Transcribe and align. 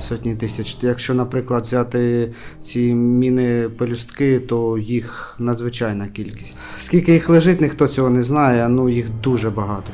сотні 0.00 0.34
тисяч. 0.34 0.76
Якщо, 0.82 1.14
наприклад, 1.14 1.62
взяти 1.62 2.32
ці 2.62 2.94
міни 2.94 3.68
пелюстки, 3.78 4.40
то 4.40 4.78
їх 4.78 5.36
надзвичайна 5.38 6.08
кількість. 6.08 6.56
Скільки 6.78 7.12
їх 7.12 7.28
лежить, 7.28 7.60
ніхто 7.60 7.88
цього 7.88 8.10
не 8.10 8.22
знає, 8.22 8.68
ну 8.68 8.88
їх 8.88 9.06
дуже 9.22 9.50
багато. 9.50 9.90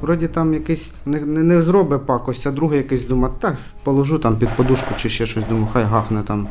Вроді 0.00 0.28
там 0.28 0.54
якийсь 0.54 0.92
не, 1.06 1.20
не, 1.20 1.62
зробить 1.62 2.06
пакость, 2.06 2.46
а 2.46 2.50
другий 2.50 2.78
якийсь 2.78 3.04
думає, 3.04 3.34
так, 3.40 3.56
положу 3.84 4.18
там 4.18 4.36
під 4.36 4.48
подушку 4.48 4.94
чи 4.96 5.08
ще 5.08 5.26
щось, 5.26 5.44
думаю, 5.48 5.68
хай 5.72 5.84
гахне 5.84 6.22
там. 6.22 6.48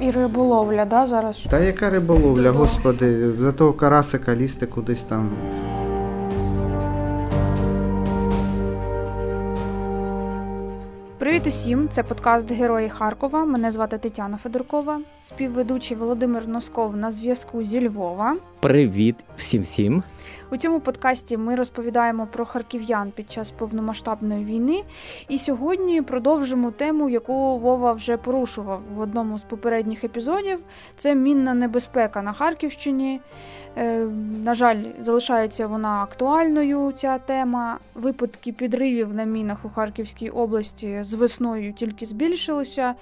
І 0.00 0.10
риболовля, 0.10 0.84
да, 0.84 1.06
зараз? 1.06 1.46
Та 1.50 1.58
яка 1.58 1.90
риболовля, 1.90 2.50
господи, 2.50 3.32
за 3.32 3.52
того 3.52 3.72
карасика 3.72 4.36
лізти 4.36 4.66
кудись 4.66 5.02
там. 5.02 5.30
Привіт 11.38 11.54
усім! 11.54 11.88
Це 11.88 12.02
подкаст 12.02 12.52
Герої 12.52 12.88
Харкова. 12.88 13.44
Мене 13.44 13.70
звати 13.70 13.98
Тетяна 13.98 14.36
Федоркова, 14.36 15.00
співведучий 15.20 15.96
Володимир 15.96 16.48
Носков 16.48 16.96
на 16.96 17.10
зв'язку 17.10 17.64
зі 17.64 17.88
Львова. 17.88 18.36
Привіт 18.60 19.16
всім 19.36 19.62
всім. 19.62 20.02
У 20.50 20.56
цьому 20.56 20.80
подкасті 20.80 21.36
ми 21.36 21.54
розповідаємо 21.54 22.26
про 22.26 22.44
харків'ян 22.44 23.10
під 23.10 23.32
час 23.32 23.50
повномасштабної 23.50 24.44
війни. 24.44 24.84
І 25.28 25.38
сьогодні 25.38 26.02
продовжимо 26.02 26.70
тему, 26.70 27.08
яку 27.08 27.58
Вова 27.58 27.92
вже 27.92 28.16
порушував 28.16 28.82
в 28.90 29.00
одному 29.00 29.38
з 29.38 29.44
попередніх 29.44 30.04
епізодів. 30.04 30.60
Це 30.96 31.14
мінна 31.14 31.54
небезпека 31.54 32.22
на 32.22 32.32
Харківщині. 32.32 33.20
Е, 33.76 33.98
на 34.44 34.54
жаль, 34.54 34.82
залишається 34.98 35.66
вона 35.66 36.02
актуальною. 36.02 36.92
Ця 36.92 37.18
тема. 37.18 37.78
Випадки 37.94 38.52
підривів 38.52 39.14
на 39.14 39.24
мінах 39.24 39.64
у 39.64 39.68
Харківській 39.68 40.30
області 40.30 40.98
з 41.02 41.14
весною 41.14 41.72
тільки 41.72 42.06
збільшилися. 42.06 42.94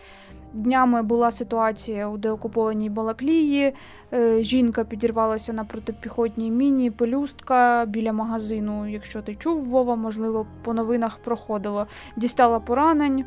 Днями 0.56 1.02
була 1.02 1.30
ситуація 1.30 2.08
у 2.08 2.16
деокупованій 2.18 2.90
Балаклії. 2.90 3.72
Е, 4.12 4.42
Жінка 4.42 4.84
підірвалася 4.84 5.52
на 5.52 5.64
протипіхотній 5.64 6.50
міні, 6.50 6.90
пелюстка 6.90 7.84
біля 7.88 8.12
магазину. 8.12 8.88
Якщо 8.90 9.22
ти 9.22 9.34
чув, 9.34 9.62
Вова, 9.62 9.96
можливо, 9.96 10.46
по 10.64 10.74
новинах 10.74 11.18
проходило. 11.18 11.86
Дістала 12.16 12.60
поранень. 12.60 13.24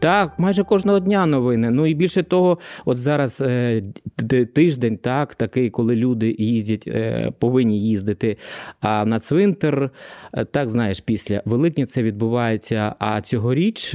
Так, 0.00 0.38
майже 0.38 0.64
кожного 0.64 1.00
дня 1.00 1.26
новини. 1.26 1.70
Ну 1.70 1.86
і 1.86 1.94
більше 1.94 2.22
того, 2.22 2.58
от 2.84 2.96
зараз 2.96 3.40
е, 3.40 3.82
тиждень, 4.54 4.96
так, 4.96 5.34
такий, 5.34 5.70
коли 5.70 5.96
люди 5.96 6.36
їздять, 6.38 6.84
е, 6.86 7.32
повинні 7.38 7.80
їздити 7.80 8.36
а, 8.80 9.04
на 9.04 9.18
цвинтар. 9.18 9.90
Е, 10.34 10.44
Так, 10.44 10.70
знаєш, 10.70 11.00
після 11.00 11.42
Великдня 11.44 11.86
це 11.86 12.02
відбувається. 12.02 12.94
А 12.98 13.20
цьогоріч 13.20 13.94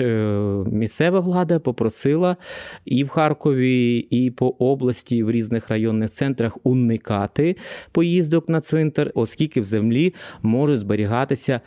місцева 0.65 1.19
влада 1.19 1.59
попросила 1.59 2.37
і 2.85 3.03
в 3.03 3.07
Харкові, 3.07 3.97
і 3.97 4.31
по 4.31 4.47
області, 4.47 5.23
в 5.23 5.31
різних 5.31 5.69
районних 5.69 6.09
центрах 6.09 6.57
уникати 6.63 7.55
поїздок 7.91 8.49
на 8.49 8.61
цвинтар, 8.61 9.11
оскільки 9.13 9.61
в 9.61 9.65
землі 9.65 10.13
може 10.41 10.77
зберігатися 10.77 11.61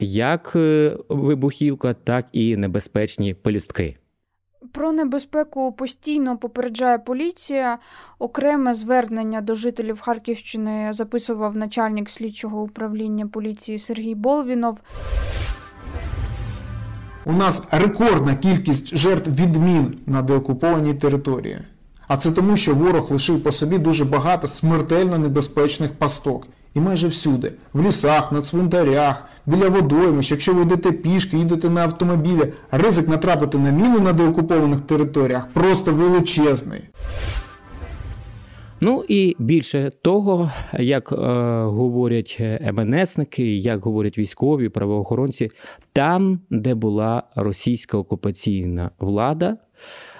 як 0.00 0.56
вибухівка, 1.08 1.94
так 1.94 2.26
і 2.32 2.56
небезпечні 2.56 3.34
пелюстки. 3.48 3.96
Про 4.72 4.92
небезпеку 4.92 5.72
постійно 5.72 6.38
попереджає 6.38 6.98
поліція. 6.98 7.78
Окреме 8.18 8.74
звернення 8.74 9.40
до 9.40 9.54
жителів 9.54 10.00
Харківщини 10.00 10.90
записував 10.92 11.56
начальник 11.56 12.10
слідчого 12.10 12.62
управління 12.62 13.26
поліції 13.26 13.78
Сергій 13.78 14.14
Болвінов. 14.14 14.80
У 17.24 17.32
нас 17.32 17.62
рекордна 17.70 18.36
кількість 18.36 18.96
жертв 18.96 19.30
відмін 19.30 19.94
на 20.06 20.22
деокупованій 20.22 20.94
території. 20.94 21.58
А 22.08 22.16
це 22.16 22.32
тому, 22.32 22.56
що 22.56 22.74
ворог 22.74 23.12
лишив 23.12 23.42
по 23.42 23.52
собі 23.52 23.78
дуже 23.78 24.04
багато 24.04 24.46
смертельно 24.46 25.18
небезпечних 25.18 25.92
пасток. 25.92 26.46
І 26.74 26.80
майже 26.80 27.08
всюди, 27.08 27.52
в 27.72 27.82
лісах, 27.82 28.32
на 28.32 28.40
цвинтарях, 28.40 29.24
біля 29.46 29.68
водоймищ, 29.68 30.30
якщо 30.30 30.54
ви 30.54 30.62
йдете 30.62 30.92
пішки, 30.92 31.36
їдете 31.36 31.70
на 31.70 31.82
автомобілі, 31.82 32.52
ризик 32.70 33.08
натрапити 33.08 33.58
на 33.58 33.70
міну 33.70 34.00
на 34.00 34.12
деокупованих 34.12 34.80
територіях 34.80 35.48
просто 35.52 35.92
величезний. 35.92 36.80
Ну 38.80 39.04
і 39.08 39.36
більше 39.38 39.90
того, 40.02 40.52
як 40.78 41.12
е, 41.12 41.16
говорять 41.64 42.40
МНСники, 42.72 43.56
як 43.56 43.84
говорять 43.84 44.18
військові 44.18 44.68
правоохоронці, 44.68 45.50
там, 45.92 46.40
де 46.50 46.74
була 46.74 47.22
російська 47.36 47.98
окупаційна 47.98 48.90
влада, 48.98 49.56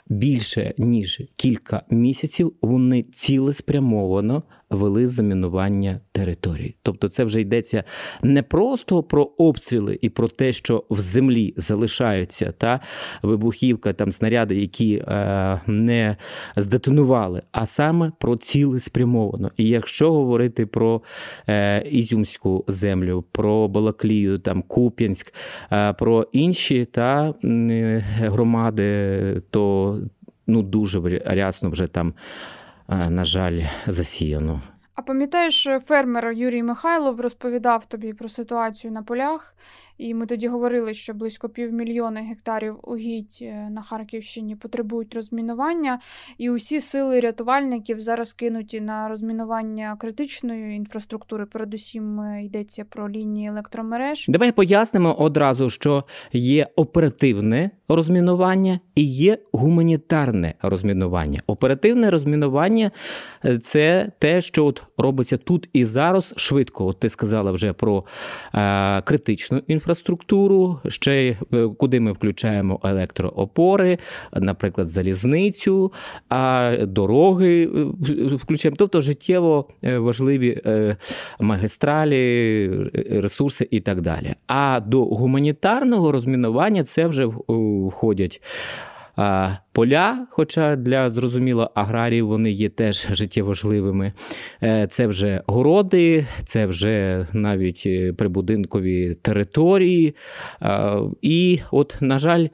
більше 0.08 0.74
ніж 0.78 1.22
кілька 1.36 1.82
місяців 1.90 2.52
вони 2.62 3.02
цілеспрямовано 3.02 4.42
вели 4.70 5.06
замінування 5.06 6.00
територій. 6.12 6.74
Тобто, 6.82 7.08
це 7.08 7.24
вже 7.24 7.40
йдеться 7.40 7.84
не 8.22 8.42
просто 8.42 9.02
про 9.02 9.24
обстріли 9.24 9.98
і 10.00 10.08
про 10.08 10.28
те, 10.28 10.52
що 10.52 10.84
в 10.90 11.00
землі 11.00 11.54
залишаються 11.56 12.52
та 12.58 12.80
вибухівка, 13.22 13.92
там 13.92 14.12
снаряди, 14.12 14.56
які 14.56 14.94
е, 14.94 15.60
не 15.66 16.16
здетонували, 16.56 17.42
а 17.52 17.66
саме 17.66 18.12
про 18.20 18.36
цілеспрямовано. 18.36 19.50
І 19.56 19.68
якщо 19.68 20.12
говорити 20.12 20.66
про 20.66 21.02
е, 21.48 21.82
Ізюмську 21.90 22.64
землю, 22.68 23.24
про 23.32 23.68
Балаклію, 23.68 24.38
там 24.38 24.62
Куп'янськ, 24.62 25.34
е, 25.72 25.92
про 25.92 26.26
інші 26.32 26.84
та 26.84 27.34
е, 27.44 28.04
громади, 28.18 29.42
то 29.50 29.96
ну 30.46 30.62
дуже 30.62 31.00
рясно 31.24 31.70
вже 31.70 31.86
там, 31.86 32.14
на 32.88 33.24
жаль, 33.24 33.62
засіяно. 33.86 34.62
А 34.98 35.02
пам'ятаєш, 35.02 35.68
фермер 35.84 36.32
Юрій 36.32 36.62
Михайлов 36.62 37.20
розповідав 37.20 37.84
тобі 37.84 38.12
про 38.12 38.28
ситуацію 38.28 38.92
на 38.92 39.02
полях, 39.02 39.54
і 39.98 40.14
ми 40.14 40.26
тоді 40.26 40.48
говорили, 40.48 40.94
що 40.94 41.14
близько 41.14 41.48
півмільйона 41.48 42.20
гектарів 42.20 42.76
угідь 42.82 43.38
е, 43.42 43.68
на 43.70 43.82
Харківщині 43.82 44.56
потребують 44.56 45.14
розмінування, 45.14 46.00
і 46.38 46.50
усі 46.50 46.80
сили 46.80 47.20
рятувальників 47.20 48.00
зараз 48.00 48.32
кинуті 48.32 48.80
на 48.80 49.08
розмінування 49.08 49.96
критичної 50.00 50.76
інфраструктури. 50.76 51.46
Передусім 51.46 52.20
е, 52.20 52.44
йдеться 52.44 52.84
про 52.84 53.10
лінії 53.10 53.48
електромереж. 53.48 54.24
Давай 54.28 54.52
пояснимо 54.52 55.14
одразу, 55.14 55.70
що 55.70 56.04
є 56.32 56.66
оперативне 56.76 57.70
розмінування 57.88 58.80
і 58.94 59.04
є 59.04 59.38
гуманітарне 59.52 60.54
розмінування. 60.62 61.40
Оперативне 61.46 62.10
розмінування 62.10 62.90
е, 63.44 63.58
це 63.58 64.12
те, 64.18 64.40
що 64.40 64.66
от 64.66 64.82
робиться 64.98 65.36
тут 65.36 65.68
і 65.72 65.84
зараз 65.84 66.34
швидко. 66.36 66.86
От 66.86 67.00
ти 67.00 67.08
сказала 67.08 67.52
вже 67.52 67.72
про 67.72 68.04
е, 68.54 69.02
критичну 69.02 69.62
інфраструктуру, 69.66 70.80
ще 70.88 71.36
е, 71.54 71.68
куди 71.78 72.00
ми 72.00 72.12
включаємо 72.12 72.80
електроопори, 72.84 73.98
наприклад, 74.32 74.88
залізницю, 74.88 75.92
а 76.28 76.76
дороги 76.82 77.62
е, 77.62 78.34
включаємо, 78.34 78.76
тобто 78.78 79.00
життєво 79.00 79.68
е, 79.84 79.98
важливі 79.98 80.60
е, 80.66 80.96
магістралі, 81.40 82.16
е, 82.94 83.20
ресурси 83.20 83.68
і 83.70 83.80
так 83.80 84.00
далі. 84.00 84.34
А 84.46 84.80
до 84.86 85.04
гуманітарного 85.04 86.12
розмінування 86.12 86.84
це 86.84 87.06
вже 87.06 87.26
входять. 87.48 88.42
а, 89.16 89.50
Поля, 89.78 90.26
хоча 90.30 90.76
для 90.76 91.10
зрозуміло 91.10 91.70
аграріїв 91.74 92.28
вони 92.28 92.50
є 92.50 92.68
теж 92.68 93.06
життєважливими. 93.12 94.12
Е, 94.62 94.86
Це 94.90 95.06
вже 95.06 95.42
городи, 95.46 96.26
це 96.44 96.66
вже 96.66 97.26
навіть 97.32 97.82
е, 97.86 98.12
прибудинкові 98.12 99.14
території. 99.14 100.14
І, 101.22 101.60
от, 101.70 101.96
на 102.00 102.18
жаль, 102.18 102.46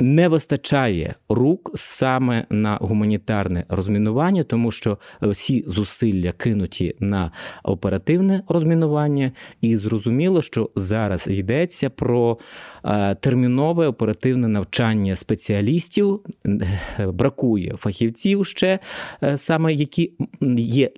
не 0.00 0.28
вистачає 0.28 1.14
рук 1.28 1.70
саме 1.74 2.46
на 2.50 2.76
гуманітарне 2.76 3.64
розмінування, 3.68 4.44
тому 4.44 4.70
що 4.70 4.98
всі 5.22 5.64
зусилля 5.66 6.32
кинуті 6.32 6.96
на 7.00 7.30
оперативне 7.64 8.42
розмінування, 8.48 9.32
і 9.60 9.76
зрозуміло, 9.76 10.42
що 10.42 10.70
зараз 10.76 11.28
йдеться 11.30 11.90
про 11.90 12.38
е, 12.84 13.14
термінове 13.14 13.86
оперативне 13.86 14.48
навчання 14.48 15.16
спеціалістів 15.16 16.13
бракує 16.98 17.74
фахівців 17.78 18.46
ще 18.46 18.78
е, 19.22 19.36
саме 19.36 19.72
які 19.72 20.12
є 20.56 20.90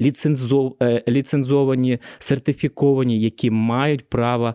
е, 0.83 1.03
ліцензовані, 1.09 1.99
сертифіковані, 2.19 3.21
які 3.21 3.51
мають 3.51 4.09
право 4.09 4.55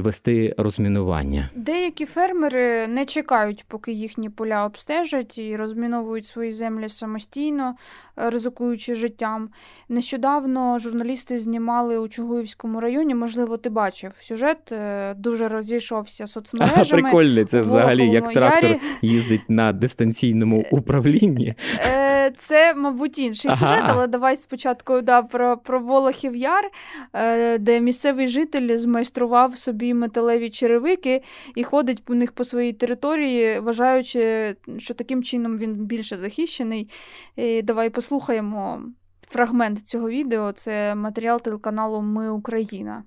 вести 0.00 0.54
розмінування. 0.58 1.50
Деякі 1.54 2.06
фермери 2.06 2.86
не 2.86 3.06
чекають, 3.06 3.64
поки 3.68 3.92
їхні 3.92 4.30
поля 4.30 4.66
обстежать 4.66 5.38
і 5.38 5.56
розміновують 5.56 6.26
свої 6.26 6.52
землі 6.52 6.88
самостійно, 6.88 7.74
е, 8.18 8.30
ризикуючи 8.30 8.94
життям. 8.94 9.48
Нещодавно 9.88 10.78
журналісти 10.78 11.38
знімали 11.38 11.98
у 11.98 12.08
Чугуївському 12.08 12.80
районі. 12.80 13.14
Можливо, 13.14 13.56
ти 13.56 13.70
бачив 13.70 14.12
сюжет, 14.20 14.72
дуже 15.16 15.48
розійшовся 15.48 16.26
соцмережами. 16.26 17.02
Прикольно, 17.02 17.44
це 17.44 17.60
взагалі 17.60 18.08
як 18.08 18.32
трактор 18.32 18.70
Ярі. 18.70 18.80
їздить 19.02 19.50
на 19.50 19.59
дистанційному 19.72 20.64
управлінні. 20.70 21.54
Е, 21.76 22.32
Це, 22.38 22.74
мабуть, 22.74 23.18
інший 23.18 23.50
Ага. 23.50 23.66
сюжет, 23.66 23.84
але 23.86 24.06
давай 24.06 24.36
спочатку 24.36 25.00
да, 25.00 25.22
про, 25.22 25.56
про 25.56 25.80
Волохів 25.80 26.36
Яр, 26.36 26.70
е, 27.12 27.58
де 27.58 27.80
місцевий 27.80 28.28
житель 28.28 28.76
змайстрував 28.76 29.56
собі 29.56 29.94
металеві 29.94 30.50
черевики 30.50 31.22
і 31.54 31.64
ходить 31.64 32.04
по 32.04 32.14
них 32.14 32.32
по 32.32 32.44
своїй 32.44 32.72
території, 32.72 33.60
вважаючи, 33.60 34.54
що 34.78 34.94
таким 34.94 35.22
чином 35.22 35.58
він 35.58 35.74
більше 35.74 36.16
захищений. 36.16 36.90
І 37.36 37.62
давай 37.62 37.90
послухаємо 37.90 38.82
фрагмент 39.28 39.78
цього 39.78 40.08
відео. 40.08 40.52
Це 40.52 40.94
матеріал 40.94 41.40
телеканалу 41.40 42.00
Ми 42.00 42.30
Україна. 42.30 43.02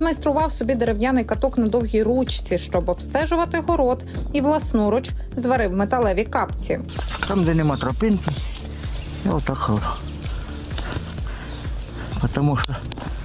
Майстрував 0.00 0.52
собі 0.52 0.74
дерев'яний 0.74 1.24
каток 1.24 1.58
на 1.58 1.66
довгій 1.66 2.02
ручці, 2.02 2.58
щоб 2.58 2.88
обстежувати 2.88 3.58
город, 3.66 4.04
і 4.32 4.40
власноруч 4.40 5.10
зварив 5.36 5.72
металеві 5.72 6.24
капці. 6.24 6.80
Там, 7.28 7.44
де 7.44 7.54
нема 7.54 7.76
тропинки, 7.76 8.30
я 9.24 9.32
отак 9.32 9.58
ходжу. 9.58 9.86
Тому 12.34 12.56
що 12.56 12.74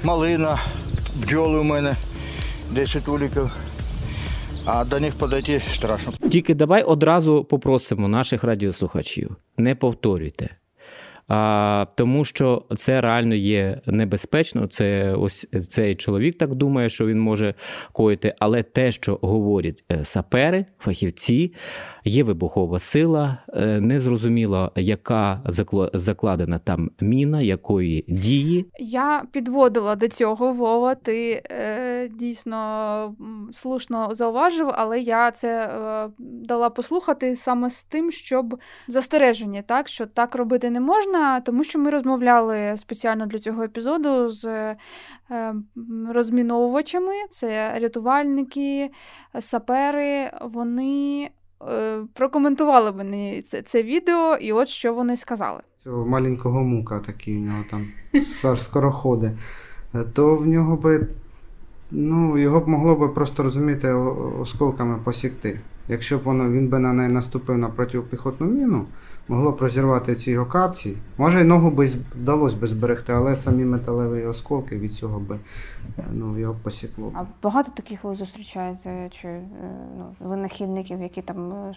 малина, 0.03 0.59
бджоли 1.15 1.59
у 1.59 1.63
мене 1.63 1.95
10 2.71 3.07
уліків, 3.07 3.51
а 4.65 4.85
до 4.85 5.00
них 5.00 5.13
подойти 5.13 5.62
страшно. 5.74 6.13
Тільки 6.31 6.56
давай 6.56 6.83
одразу 6.83 7.44
попросимо 7.44 8.07
наших 8.07 8.44
радіослухачів, 8.44 9.35
не 9.57 9.75
повторюйте. 9.75 10.50
А, 11.33 11.85
тому 11.95 12.25
що 12.25 12.63
це 12.77 13.01
реально 13.01 13.35
є 13.35 13.81
небезпечно. 13.85 14.67
Це 14.67 15.13
ось 15.13 15.47
цей 15.69 15.95
чоловік 15.95 16.37
так 16.37 16.55
думає, 16.55 16.89
що 16.89 17.05
він 17.05 17.19
може 17.19 17.53
коїти, 17.93 18.33
але 18.39 18.63
те, 18.63 18.91
що 18.91 19.19
говорять 19.21 19.83
е, 19.91 20.05
сапери, 20.05 20.65
фахівці, 20.79 21.53
є 22.03 22.24
вибухова 22.24 22.80
сила, 22.80 23.38
е, 23.53 23.81
незрозуміло, 23.81 24.71
яка 24.75 25.42
закладена 25.94 26.57
там 26.57 26.92
міна, 27.00 27.42
якої 27.42 28.06
дії. 28.07 28.65
Я 28.80 29.24
підводила 29.31 29.95
до 29.95 30.07
цього 30.07 30.51
Вова. 30.51 30.95
Ти 30.95 31.44
е, 31.51 32.07
дійсно 32.07 33.15
слушно 33.53 34.09
зауважив, 34.12 34.71
але 34.74 35.00
я 35.00 35.31
це 35.31 35.65
е, 35.65 36.09
дала 36.19 36.69
послухати 36.69 37.36
саме 37.36 37.69
з 37.69 37.83
тим, 37.83 38.12
щоб 38.12 38.59
застереження, 38.88 39.62
так 39.62 39.88
що 39.88 40.06
так 40.06 40.36
робити 40.36 40.69
не 40.69 40.80
можна, 40.80 41.42
тому 41.42 41.63
що 41.63 41.80
ми 41.80 41.89
розмовляли 41.89 42.74
спеціально 42.77 43.25
для 43.25 43.39
цього 43.39 43.63
епізоду 43.63 44.30
з 44.30 44.45
е, 44.45 44.75
розміновувачами, 46.09 47.13
це 47.30 47.80
рятувальники, 47.80 48.89
сапери. 49.39 50.31
Вони 50.42 51.30
прокоментували 52.13 52.91
мені 52.91 53.41
це, 53.41 53.61
це 53.61 53.83
відео, 53.83 54.35
і 54.35 54.51
от 54.51 54.67
що 54.67 54.93
вони 54.93 55.15
сказали. 55.15 55.59
Цього 55.83 56.05
маленького 56.05 56.63
мука 56.63 56.99
такий 56.99 57.37
у 57.37 57.41
нього 57.41 57.63
там 57.71 57.85
скороходи. 58.57 59.31
Е, 59.95 60.03
То 60.13 60.35
в 60.35 60.47
нього 60.47 60.77
би. 60.77 61.07
Ну, 61.91 62.37
його 62.37 62.59
б 62.59 62.67
могло 62.67 62.95
би 62.95 63.09
просто 63.09 63.43
розуміти 63.43 63.93
осколками 64.41 64.97
посікти. 65.03 65.59
Якщо 65.87 66.17
б 66.17 66.23
воно, 66.23 66.49
він 66.49 66.67
би 66.67 66.79
на 66.79 66.93
неї 66.93 67.11
наступив 67.11 67.57
на 67.57 67.69
протипіхотну 67.69 68.47
міну, 68.47 68.85
могло 69.27 69.51
б 69.51 69.62
розірвати 69.62 70.15
ці 70.15 70.31
його 70.31 70.45
капці. 70.45 70.97
Може, 71.18 71.44
ногу 71.44 71.71
би 71.71 71.89
вдалося 72.15 72.56
би 72.57 72.68
зберегти, 72.68 73.13
але 73.13 73.35
самі 73.35 73.65
металеві 73.65 74.25
осколки 74.25 74.77
від 74.77 74.94
цього 74.94 75.19
би 75.19 75.35
е, 75.97 76.03
ну, 76.13 76.39
його 76.39 76.56
посікло. 76.63 77.12
А 77.15 77.23
багато 77.44 77.71
таких 77.75 78.03
ви 78.03 78.15
зустрічаєте 78.15 79.09
чи 79.12 79.27
е, 79.27 79.47
ну, 79.97 80.29
винахідників, 80.29 81.01
які 81.01 81.21
там 81.21 81.51
е, 81.51 81.73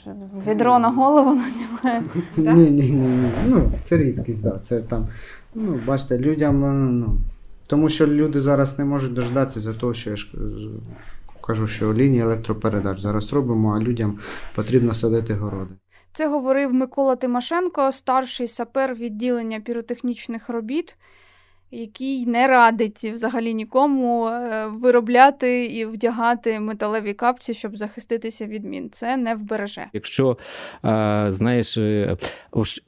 відро 0.47 0.79
на 0.79 0.91
голову 0.91 1.35
надівають? 1.35 2.11
Ні, 2.37 2.71
ні, 2.71 2.91
ні. 2.93 3.31
Ну, 3.47 3.73
це 3.83 3.99
рідкість, 3.99 4.43
да. 4.43 4.59
Це 4.59 4.81
там, 4.81 5.09
ну, 5.55 5.81
бачите, 5.87 6.19
людям, 6.19 6.61
ну, 7.01 7.17
тому 7.67 7.89
що 7.89 8.07
люди 8.07 8.41
зараз 8.41 8.79
не 8.79 8.85
можуть 8.85 9.13
дождатися 9.13 9.61
за 9.61 9.73
того, 9.73 9.95
що 9.95 10.11
я 10.11 10.17
ж 10.17 10.33
кажу, 11.47 11.67
що 11.67 11.95
лінії 11.95 12.23
електропередач 12.23 13.01
зараз 13.01 13.33
робимо, 13.33 13.77
а 13.77 13.81
людям 13.81 14.19
потрібно 14.55 14.95
садити 14.95 15.35
городи. 15.35 15.75
Це 16.15 16.29
говорив 16.29 16.75
Микола 16.75 17.17
Тимошенко, 17.17 17.93
старший 17.93 18.47
сапер 18.47 18.95
відділення 18.95 19.61
піротехнічних 19.61 20.49
робіт, 20.49 20.97
який 21.71 22.27
не 22.27 22.47
радить 22.47 23.05
взагалі 23.05 23.55
нікому 23.55 24.27
е, 24.27 24.67
виробляти 24.67 25.65
і 25.65 25.85
вдягати 25.85 26.61
металеві 26.61 27.15
капці, 27.15 27.55
щоб 27.55 27.77
захиститися 27.77 28.47
від 28.47 28.65
мін. 28.65 28.91
Це 28.93 29.17
не 29.17 29.35
вбереже. 29.35 29.87
Якщо 29.93 30.39
знаєш, 31.29 31.77
е, 31.77 32.17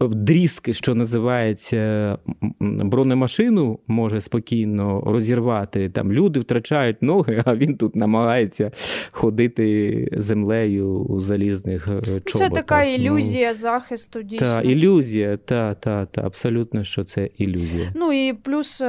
дрізки, 0.00 0.74
що 0.74 0.94
називається 0.94 2.18
бронемашину, 2.60 3.78
може 3.86 4.20
спокійно 4.20 5.02
розірвати. 5.06 5.90
Там 5.90 6.12
люди 6.12 6.40
втрачають 6.40 7.02
ноги, 7.02 7.42
а 7.46 7.56
він 7.56 7.76
тут 7.76 7.96
намагається 7.96 8.70
ходити 9.10 10.08
землею 10.12 10.88
у 10.88 11.20
залізних 11.20 11.88
е, 11.88 12.00
чоботах. 12.02 12.48
Це 12.48 12.50
така 12.50 12.84
Ну, 12.84 12.94
ілюзія 12.94 13.54
захисту, 13.54 14.22
дійсно. 14.22 14.46
Та, 14.46 14.62
ілюзія, 14.62 15.36
та, 15.36 15.74
та, 15.74 16.06
та, 16.06 16.20
абсолютно, 16.20 16.84
що 16.84 17.04
це 17.04 17.28
ілюзія. 17.38 17.88
Ну 17.94 18.12
і 18.12 18.32
плюс 18.32 18.80
е, 18.80 18.86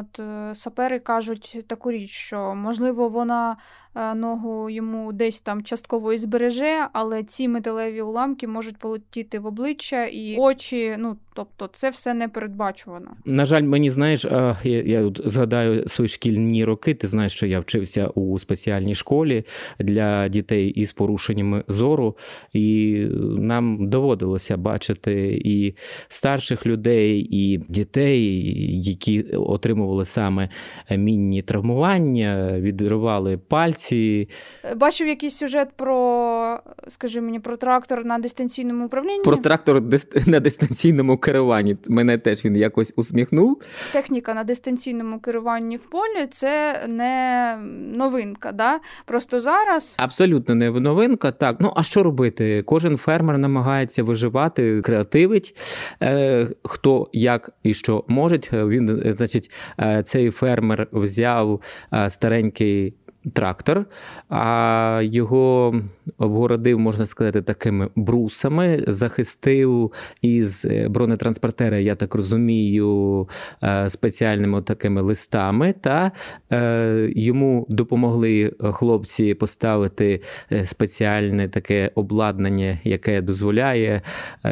от, 0.00 0.20
е, 0.20 0.54
сапери 0.54 0.98
кажуть 0.98 1.64
таку 1.66 1.90
річ, 1.90 2.10
що 2.10 2.54
можливо 2.54 3.08
вона 3.08 3.52
е, 3.52 3.56
ногу 3.94 4.70
йому 4.70 5.12
десь 5.12 5.40
там 5.40 5.62
частково 5.62 6.12
і 6.12 6.18
збереже, 6.18 6.88
але 6.92 7.24
ці 7.24 7.48
металеві 7.48 8.02
уламки 8.02 8.46
можуть 8.46 8.76
полетіти 8.76 9.38
в 9.38 9.46
обличчя 9.46 10.04
і 10.06 10.36
очі. 10.38 10.96
Ну 10.98 11.16
тобто, 11.40 11.70
це 11.72 11.90
все 11.90 12.14
не 12.14 12.28
передбачувано. 12.28 13.10
На 13.24 13.44
жаль, 13.44 13.62
мені 13.62 13.90
знаєш, 13.90 14.24
я, 14.24 14.82
я 14.82 15.12
згадаю 15.24 15.88
свої 15.88 16.08
шкільні 16.08 16.64
роки. 16.64 16.94
Ти 16.94 17.08
знаєш, 17.08 17.32
що 17.32 17.46
я 17.46 17.60
вчився 17.60 18.08
у 18.08 18.38
спеціальній 18.38 18.94
школі 18.94 19.44
для 19.78 20.28
дітей 20.28 20.68
із 20.68 20.92
порушеннями 20.92 21.64
зору, 21.68 22.16
і 22.52 23.06
нам 23.38 23.88
доводилося 23.88 24.56
бачити 24.56 25.40
і 25.44 25.74
старших 26.08 26.66
людей, 26.66 27.28
і 27.30 27.58
дітей, 27.68 28.44
які 28.82 29.22
отримували 29.22 30.04
саме 30.04 30.48
мінні 30.90 31.42
травмування, 31.42 32.60
відривали 32.60 33.38
пальці. 33.38 34.28
Е, 34.64 34.74
Бачив 34.74 35.08
якийсь 35.08 35.36
сюжет 35.36 35.68
про, 35.76 36.60
скажи 36.88 37.20
мені, 37.20 37.40
про 37.40 37.56
трактор 37.56 38.04
на 38.04 38.18
дистанційному 38.18 38.86
управлінні. 38.86 39.22
Про 39.24 39.36
трактор 39.36 39.82
на 40.26 40.40
дистанційному 40.40 41.18
керуванні 41.30 41.76
мене 41.88 42.18
теж 42.18 42.44
він 42.44 42.56
якось 42.56 42.92
усміхнув. 42.96 43.62
Техніка 43.92 44.34
на 44.34 44.44
дистанційному 44.44 45.20
керуванні 45.20 45.76
в 45.76 45.86
полі 45.90 46.26
це 46.30 46.84
не 46.88 47.56
новинка. 47.96 48.52
Да? 48.52 48.80
Просто 49.04 49.40
зараз 49.40 49.96
Абсолютно 49.98 50.54
не 50.54 50.70
новинка. 50.70 51.32
Так, 51.32 51.56
ну 51.60 51.72
а 51.76 51.82
що 51.82 52.02
робити? 52.02 52.62
Кожен 52.62 52.96
фермер 52.96 53.38
намагається 53.38 54.02
виживати, 54.02 54.82
креативить. 54.82 55.56
Е, 56.02 56.48
хто 56.64 57.08
як 57.12 57.50
і 57.62 57.74
що 57.74 58.04
може. 58.08 58.40
Він, 58.52 59.02
е, 59.06 59.14
значить, 59.16 59.50
е, 59.80 60.02
цей 60.02 60.30
фермер 60.30 60.88
взяв 60.92 61.60
е, 61.92 62.10
старенький. 62.10 62.94
Трактор, 63.32 63.86
а 64.28 65.00
його 65.04 65.74
обгородив, 66.18 66.78
можна 66.78 67.06
сказати, 67.06 67.42
такими 67.42 67.88
брусами, 67.96 68.84
захистив 68.86 69.92
із 70.22 70.64
е, 70.64 70.88
бронетранспортера, 70.88 71.78
я 71.78 71.94
так 71.94 72.14
розумію, 72.14 73.28
е, 73.62 73.90
спеціальними 73.90 74.62
такими 74.62 75.00
листами. 75.00 75.74
Та 75.80 76.12
е, 76.52 77.12
йому 77.16 77.66
допомогли 77.68 78.52
хлопці 78.60 79.34
поставити 79.34 80.22
спеціальне 80.64 81.48
таке 81.48 81.90
обладнання, 81.94 82.78
яке 82.84 83.20
дозволяє 83.20 84.02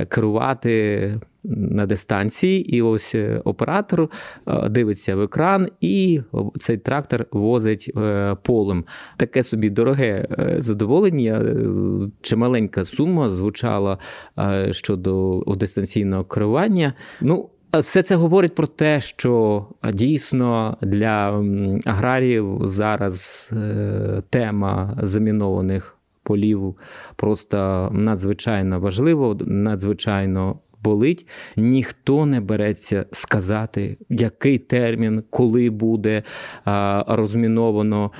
керувати 0.08 1.20
на 1.44 1.86
дистанції, 1.86 2.76
і 2.76 2.82
ось 2.82 3.14
е, 3.14 3.42
оператор 3.44 4.10
е, 4.46 4.68
дивиться 4.68 5.16
в 5.16 5.20
екран, 5.20 5.68
і 5.80 6.20
цей 6.60 6.76
трактор 6.78 7.26
возить 7.30 7.92
е, 7.96 8.36
полем. 8.42 8.84
Таке 9.16 9.42
собі 9.42 9.70
дороге 9.70 10.28
задоволення. 10.58 11.42
Чималенька 12.20 12.84
сума 12.84 13.30
звучала 13.30 13.98
щодо 14.70 15.44
дистанційного 15.46 16.24
керування. 16.24 16.94
Ну, 17.20 17.48
все 17.72 18.02
це 18.02 18.16
говорить 18.16 18.54
про 18.54 18.66
те, 18.66 19.00
що 19.00 19.66
дійсно 19.92 20.76
для 20.82 21.44
аграріїв 21.84 22.60
зараз 22.64 23.52
тема 24.30 24.98
замінованих 25.02 25.98
полів 26.22 26.76
просто 27.16 27.88
надзвичайно 27.92 28.80
важливо, 28.80 29.36
надзвичайно 29.40 30.58
болить. 30.82 31.26
Ніхто 31.56 32.26
не 32.26 32.40
береться 32.40 33.06
сказати, 33.12 33.96
який 34.08 34.58
термін, 34.58 35.22
коли 35.30 35.70
буде 35.70 36.22
розміновано, 37.06 38.10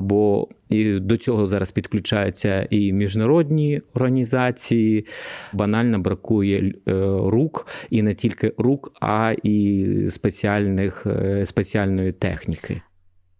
бо 0.00 0.48
і 0.68 0.98
до 0.98 1.16
цього 1.16 1.46
зараз 1.46 1.70
підключаються 1.70 2.68
і 2.70 2.92
міжнародні 2.92 3.82
організації. 3.94 5.06
Банально 5.52 5.98
бракує 5.98 6.58
е, 6.58 6.92
рук, 7.24 7.66
і 7.90 8.02
не 8.02 8.14
тільки 8.14 8.52
рук, 8.58 8.92
а 9.00 9.34
і 9.42 9.86
спеціальних, 10.10 11.06
е, 11.06 11.46
спеціальної 11.46 12.12
техніки. 12.12 12.82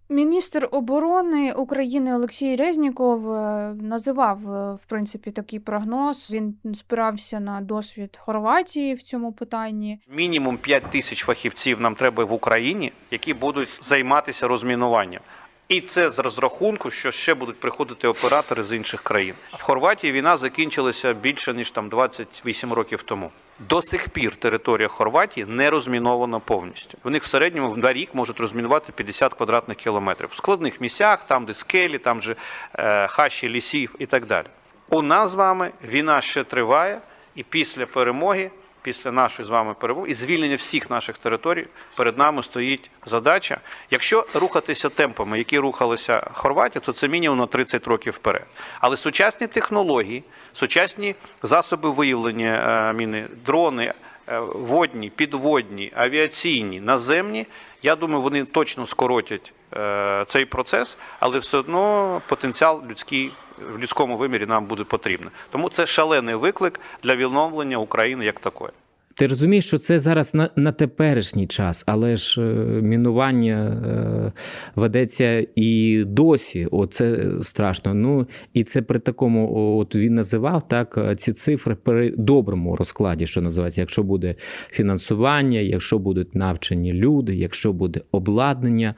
Міністр 0.08 0.68
оборони 0.70 1.52
України 1.52 2.14
Олексій 2.14 2.56
Резніков 2.56 3.32
е, 3.32 3.74
називав 3.80 4.52
е, 4.52 4.74
в 4.74 4.86
принципі 4.86 5.30
такий 5.30 5.58
прогноз. 5.58 6.30
Він 6.32 6.54
спирався 6.74 7.40
на 7.40 7.60
досвід 7.60 8.18
Хорватії 8.22 8.94
в 8.94 9.02
цьому 9.02 9.32
питанні. 9.32 10.00
Мінімум 10.08 10.58
5 10.58 10.90
тисяч 10.90 11.24
фахівців 11.24 11.80
нам 11.80 11.94
треба 11.94 12.24
в 12.24 12.32
Україні, 12.32 12.92
які 13.10 13.34
будуть 13.34 13.80
займатися 13.84 14.48
розмінуванням. 14.48 15.20
І 15.68 15.80
це 15.80 16.10
з 16.10 16.18
розрахунку, 16.18 16.90
що 16.90 17.10
ще 17.10 17.34
будуть 17.34 17.60
приходити 17.60 18.08
оператори 18.08 18.62
з 18.62 18.72
інших 18.72 19.02
країн. 19.02 19.34
В 19.52 19.62
Хорватії 19.62 20.12
війна 20.12 20.36
закінчилася 20.36 21.12
більше 21.12 21.54
ніж 21.54 21.70
там 21.70 21.88
28 21.88 22.72
років 22.72 23.02
тому. 23.02 23.30
До 23.58 23.82
сих 23.82 24.08
пір 24.08 24.36
територія 24.36 24.88
Хорватії 24.88 25.46
не 25.46 25.70
розмінована 25.70 26.38
повністю. 26.38 26.98
Вони 27.04 27.14
них 27.14 27.22
в 27.22 27.26
середньому 27.26 27.76
на 27.76 27.92
рік 27.92 28.14
можуть 28.14 28.40
розмінувати 28.40 28.92
50 28.92 29.34
квадратних 29.34 29.76
кілометрів 29.76 30.28
в 30.32 30.36
складних 30.36 30.80
місцях, 30.80 31.26
там 31.26 31.44
де 31.44 31.54
скелі, 31.54 31.98
там 31.98 32.22
же 32.22 32.36
е, 32.74 33.06
хащі 33.06 33.48
лісів 33.48 33.94
і 33.98 34.06
так 34.06 34.26
далі. 34.26 34.46
У 34.88 35.02
нас 35.02 35.30
з 35.30 35.34
вами 35.34 35.70
війна 35.84 36.20
ще 36.20 36.44
триває, 36.44 37.00
і 37.34 37.42
після 37.42 37.86
перемоги 37.86 38.50
після 38.86 39.12
нашої 39.12 39.46
з 39.46 39.50
вами 39.50 39.74
перемоги 39.74 40.10
і 40.10 40.14
звільнення 40.14 40.56
всіх 40.56 40.90
наших 40.90 41.18
територій 41.18 41.66
перед 41.96 42.18
нами 42.18 42.42
стоїть 42.42 42.90
задача. 43.06 43.60
Якщо 43.90 44.26
рухатися 44.34 44.88
темпами, 44.88 45.38
які 45.38 45.58
рухалися 45.58 46.30
Хорватія, 46.32 46.80
то 46.80 46.92
це 46.92 47.08
мінімум 47.08 47.38
на 47.38 47.46
30 47.46 47.86
років 47.86 48.12
вперед. 48.12 48.46
Але 48.80 48.96
сучасні 48.96 49.46
технології, 49.46 50.24
сучасні 50.52 51.14
засоби 51.42 51.90
виявлення 51.90 52.88
е, 52.90 52.92
міни, 52.92 53.26
дрони. 53.46 53.92
е, 54.28 54.38
Водні, 54.38 55.10
підводні, 55.10 55.92
авіаційні, 55.96 56.80
наземні. 56.80 57.46
Я 57.82 57.96
думаю, 57.96 58.22
вони 58.22 58.44
точно 58.44 58.86
скоротять 58.86 59.52
е, 59.76 60.24
цей 60.28 60.44
процес, 60.44 60.98
але 61.20 61.38
все 61.38 61.58
одно 61.58 62.22
потенціал 62.28 62.82
людський 62.90 63.32
в 63.58 63.78
людському 63.78 64.16
вимірі 64.16 64.46
нам 64.46 64.66
буде 64.66 64.84
потрібно, 64.84 65.30
Тому 65.50 65.68
це 65.68 65.86
шалений 65.86 66.34
виклик 66.34 66.80
для 67.02 67.16
відновлення 67.16 67.76
України 67.76 68.24
як 68.24 68.40
такої. 68.40 68.72
Ти 69.18 69.26
розумієш, 69.26 69.66
що 69.66 69.78
це 69.78 70.00
зараз 70.00 70.34
на, 70.34 70.50
на 70.56 70.72
теперішній 70.72 71.46
час, 71.46 71.84
але 71.86 72.16
ж 72.16 72.42
е, 72.42 72.44
мінування 72.82 73.64
е, 73.64 74.32
ведеться 74.74 75.46
і 75.54 76.04
досі. 76.06 76.68
Оце 76.70 77.30
страшно. 77.42 77.94
Ну 77.94 78.26
і 78.52 78.64
це 78.64 78.82
при 78.82 78.98
такому, 78.98 79.76
от 79.78 79.94
він 79.94 80.14
називав 80.14 80.68
так 80.68 80.98
е, 80.98 81.16
ці 81.16 81.32
цифри 81.32 81.74
при 81.74 82.10
доброму 82.10 82.76
розкладі, 82.76 83.26
що 83.26 83.42
називається, 83.42 83.80
якщо 83.80 84.02
буде 84.02 84.34
фінансування, 84.70 85.60
якщо 85.60 85.98
будуть 85.98 86.34
навчені 86.34 86.92
люди, 86.92 87.36
якщо 87.36 87.72
буде 87.72 88.00
обладнання. 88.12 88.94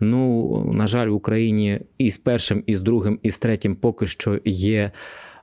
Ну, 0.00 0.72
на 0.74 0.86
жаль, 0.86 1.08
в 1.08 1.14
Україні 1.14 1.80
і 1.98 2.10
з 2.10 2.16
першим, 2.16 2.64
і 2.66 2.76
з 2.76 2.82
другим, 2.82 3.18
і 3.22 3.30
з 3.30 3.38
третім 3.38 3.76
поки 3.76 4.06
що 4.06 4.40
є 4.44 4.90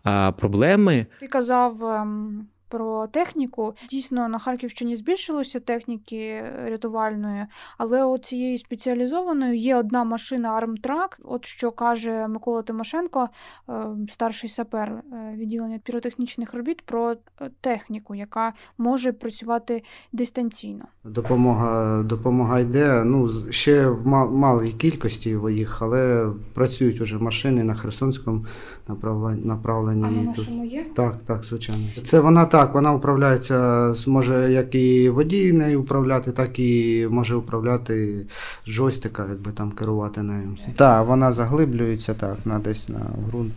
а, 0.04 0.32
проблеми. 0.32 1.06
Ти 1.20 1.28
казав 1.28 1.84
ем, 1.86 2.48
про 2.70 3.08
техніку. 3.08 3.74
Дійсно, 3.90 4.28
на 4.28 4.40
Харківщині 4.40 4.96
збільшилося 4.96 5.60
техніки 5.60 6.44
рятувальної, 6.66 7.46
але 7.78 8.04
от 8.04 8.26
цієї 8.26 8.58
спеціалізованої 8.58 9.60
є 9.60 9.76
одна 9.76 10.04
машина 10.04 10.50
Армтрак. 10.50 11.20
От 11.24 11.46
що 11.46 11.72
каже 11.72 12.28
Микола 12.28 12.62
Тимошенко, 12.62 13.30
е, 13.70 13.74
старший 14.12 14.50
сапер 14.50 14.90
е, 14.90 15.34
відділення 15.38 15.80
піротехнічних 15.84 16.54
робіт, 16.54 16.82
про 16.82 17.12
е, 17.12 17.18
техніку, 17.62 18.16
яка 18.16 18.54
може 18.78 19.12
працювати 19.12 19.84
дистанційно. 20.14 20.86
Допомога, 21.04 22.04
допомога 22.04 22.60
йде. 22.60 23.04
Ну, 23.06 23.30
ще 23.50 23.88
в 23.88 24.08
мал- 24.08 24.32
малій 24.32 24.72
кількості 24.72 25.38
їх, 25.52 25.82
але 25.82 26.30
працюють 26.54 27.02
уже 27.02 27.18
машини 27.18 27.64
на 27.64 27.74
Херсонському 27.74 28.46
направленні. 28.88 29.46
направленні 29.46 30.24
і 30.24 30.36
тут. 30.36 30.50
є? 30.50 30.86
Так, 30.96 31.22
так, 31.22 31.44
звичайно. 31.44 31.88
Це 32.04 32.20
вона 32.20 32.46
так, 32.58 32.74
вона 32.74 32.94
управляється, 32.94 33.94
може 34.08 34.52
як 34.52 34.76
і 34.76 35.10
водій 35.10 35.54
нею 35.54 35.82
управляти, 35.82 36.32
так 36.32 36.60
і 36.60 37.08
може 37.10 37.36
управляти 37.36 38.26
з 38.68 38.72
джойстика, 38.72 39.26
якби 39.30 39.52
там 39.52 39.72
керувати 39.72 40.24
нею. 40.24 40.58
Так, 40.76 41.08
вона 41.08 41.32
заглиблюється 41.32 42.14
так, 42.14 42.38
на 42.46 42.60
десь 42.60 42.90
на 42.90 43.00
ґрунт. 43.30 43.54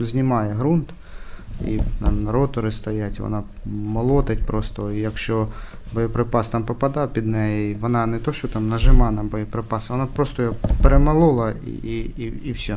Знімає 0.00 0.54
ґрунт. 0.54 0.88
І 1.68 1.78
там 2.04 2.28
ротори 2.28 2.72
стоять, 2.72 3.20
вона 3.20 3.42
молотить 3.66 4.46
просто. 4.46 4.92
І 4.92 5.00
якщо 5.00 5.48
боєприпас 5.94 6.48
там 6.48 6.62
попадає 6.62 7.06
під 7.06 7.26
неї, 7.26 7.76
вона 7.80 8.06
не 8.06 8.18
то, 8.18 8.32
що 8.32 8.48
там 8.48 8.68
нажима 8.68 9.10
на 9.10 9.22
боєприпас, 9.22 9.90
вона 9.90 10.06
просто 10.06 10.42
його 10.42 10.54
перемолола 10.82 11.52
і, 11.66 11.70
і, 11.70 11.98
і, 11.98 12.24
і 12.44 12.52
все. 12.52 12.76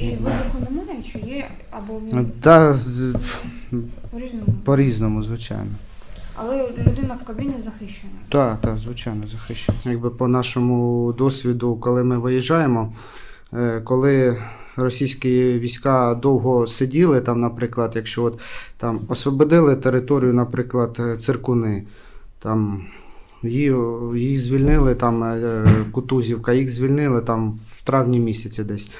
Вибуху 0.00 0.58
немає, 0.70 1.02
чи 1.02 1.18
є, 1.18 1.48
або 1.70 2.00
він 2.00 2.32
з- 2.76 3.14
по-різному. 4.10 4.46
по-різному, 4.64 5.22
звичайно. 5.22 5.70
Але 6.36 6.68
людина 6.86 7.14
в 7.14 7.24
кабіні 7.24 7.54
захищена. 7.64 8.12
Так, 8.28 8.60
так, 8.60 8.78
звичайно, 8.78 9.26
захищено. 9.26 9.78
Якби 9.84 10.10
по 10.10 10.28
нашому 10.28 11.12
досвіду, 11.18 11.76
коли 11.76 12.04
ми 12.04 12.18
виїжджаємо, 12.18 12.92
е, 13.54 13.80
коли 13.80 14.42
російські 14.76 15.52
війська 15.58 16.14
довго 16.14 16.66
сиділи, 16.66 17.20
там, 17.20 17.40
наприклад, 17.40 17.92
якщо 17.96 18.22
от 18.24 18.40
там 18.76 19.00
освободили 19.08 19.76
територію, 19.76 20.34
наприклад, 20.34 20.96
е, 21.00 21.16
циркуни, 21.16 21.84
там 22.38 22.84
її, 23.42 23.74
її 24.14 24.38
звільнили, 24.38 24.94
там 24.94 25.24
е, 25.24 25.64
Кутузівка, 25.92 26.52
їх 26.52 26.70
звільнили 26.70 27.20
там 27.20 27.52
в 27.52 27.82
травні 27.82 28.18
місяці 28.20 28.64
десь. 28.64 28.90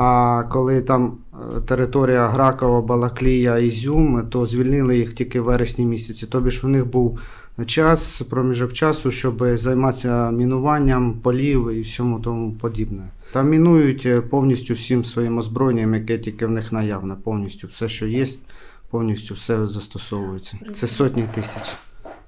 А 0.00 0.42
коли 0.50 0.80
там 0.80 1.18
е, 1.32 1.60
територія 1.60 2.28
Гракова, 2.28 2.82
Балаклія, 2.82 3.58
Ізюм, 3.58 4.26
то 4.30 4.46
звільнили 4.46 4.98
їх 4.98 5.14
тільки 5.14 5.40
в 5.40 5.44
вересні 5.44 5.86
місяці. 5.86 6.26
Тобі 6.26 6.50
ж 6.50 6.66
у 6.66 6.68
них 6.68 6.86
був 6.86 7.18
час, 7.66 8.22
проміжок 8.30 8.72
часу, 8.72 9.10
щоб 9.10 9.56
займатися 9.56 10.30
мінуванням 10.30 11.12
полів 11.12 11.70
і 11.70 11.80
всьому 11.80 12.20
тому 12.20 12.52
подібне. 12.52 13.02
Там 13.32 13.48
мінують 13.48 14.06
е, 14.06 14.20
повністю 14.20 14.74
всім 14.74 15.04
своїм 15.04 15.38
озброєнням, 15.38 15.94
яке 15.94 16.18
тільки 16.18 16.46
в 16.46 16.50
них 16.50 16.72
наявне. 16.72 17.14
Повністю 17.24 17.66
все, 17.66 17.88
що 17.88 18.06
є, 18.06 18.26
повністю 18.90 19.34
все 19.34 19.66
застосовується. 19.66 20.58
Це 20.74 20.86
сотні 20.86 21.24
тисяч. 21.34 21.72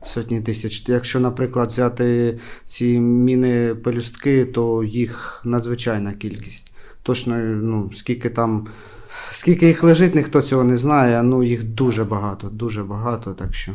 Сотні 0.05 0.41
тисяч. 0.41 0.89
Якщо, 0.89 1.21
наприклад, 1.21 1.69
взяти 1.69 2.39
ці 2.67 3.01
міни 3.01 3.75
пелюстки, 3.75 4.45
то 4.45 4.85
їх 4.85 5.43
надзвичайна 5.45 6.13
кількість. 6.13 6.70
Точно, 7.03 7.39
ну, 7.39 7.91
скільки 7.93 8.31
там. 8.31 8.67
Скільки 9.31 9.67
їх 9.67 9.83
лежить, 9.83 10.15
ніхто 10.15 10.43
цього 10.43 10.65
не 10.65 10.77
знає. 10.77 11.23
Ну, 11.23 11.43
їх 11.43 11.65
дуже 11.65 12.05
багато, 12.05 12.49
дуже 12.49 12.85
багато, 12.85 13.35
так 13.35 13.55
що. 13.55 13.73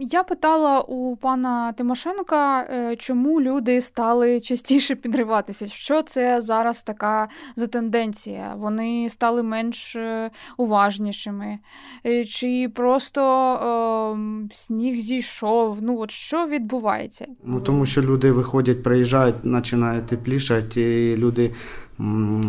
Я 0.00 0.22
питала 0.22 0.80
у 0.80 1.16
пана 1.16 1.72
Тимошенка, 1.72 2.60
е, 2.60 2.96
чому 2.96 3.40
люди 3.40 3.80
стали 3.80 4.40
частіше 4.40 4.94
підриватися. 4.94 5.66
Що 5.66 6.02
це 6.02 6.40
зараз 6.40 6.82
така 6.82 7.28
за 7.56 7.66
тенденція? 7.66 8.54
Вони 8.56 9.08
стали 9.08 9.42
менш 9.42 9.96
е, 9.96 10.30
уважнішими, 10.56 11.58
Е, 12.06 12.24
чи 12.24 12.70
просто 12.74 13.22
е, 13.54 14.48
сніг 14.54 15.00
зійшов? 15.00 15.78
Ну 15.82 16.00
от 16.00 16.10
що 16.10 16.46
відбувається? 16.46 17.26
Ну, 17.44 17.60
тому 17.60 17.86
що 17.86 18.02
люди 18.02 18.32
виходять, 18.32 18.82
приїжджають, 18.82 19.42
починає 19.42 20.00
теплішати, 20.00 21.10
і 21.12 21.16
люди 21.16 21.54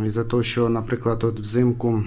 із-за 0.06 0.24
того, 0.24 0.44
що, 0.44 0.70
наприклад, 0.70 1.24
от 1.24 1.40
взимку 1.40 2.04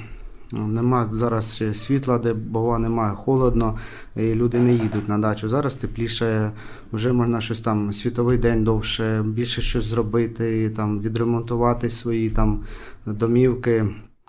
Нема 0.53 1.09
зараз 1.13 1.63
світла, 1.75 2.19
де 2.19 2.35
бува 2.35 2.79
немає, 2.79 3.15
холодно, 3.15 3.79
і 4.17 4.35
люди 4.35 4.61
не 4.61 4.73
їдуть 4.73 5.09
на 5.09 5.19
дачу. 5.19 5.49
Зараз 5.49 5.75
тепліше, 5.75 6.51
вже 6.93 7.13
можна 7.13 7.41
щось 7.41 7.61
там 7.61 7.93
світовий 7.93 8.39
день 8.39 8.65
довше, 8.65 9.23
більше 9.27 9.63
щось 9.63 9.85
зробити, 9.85 10.71
там 10.71 11.01
відремонтувати 11.01 11.91
свої 11.91 12.31
там 12.31 12.65
домівки. 13.07 13.85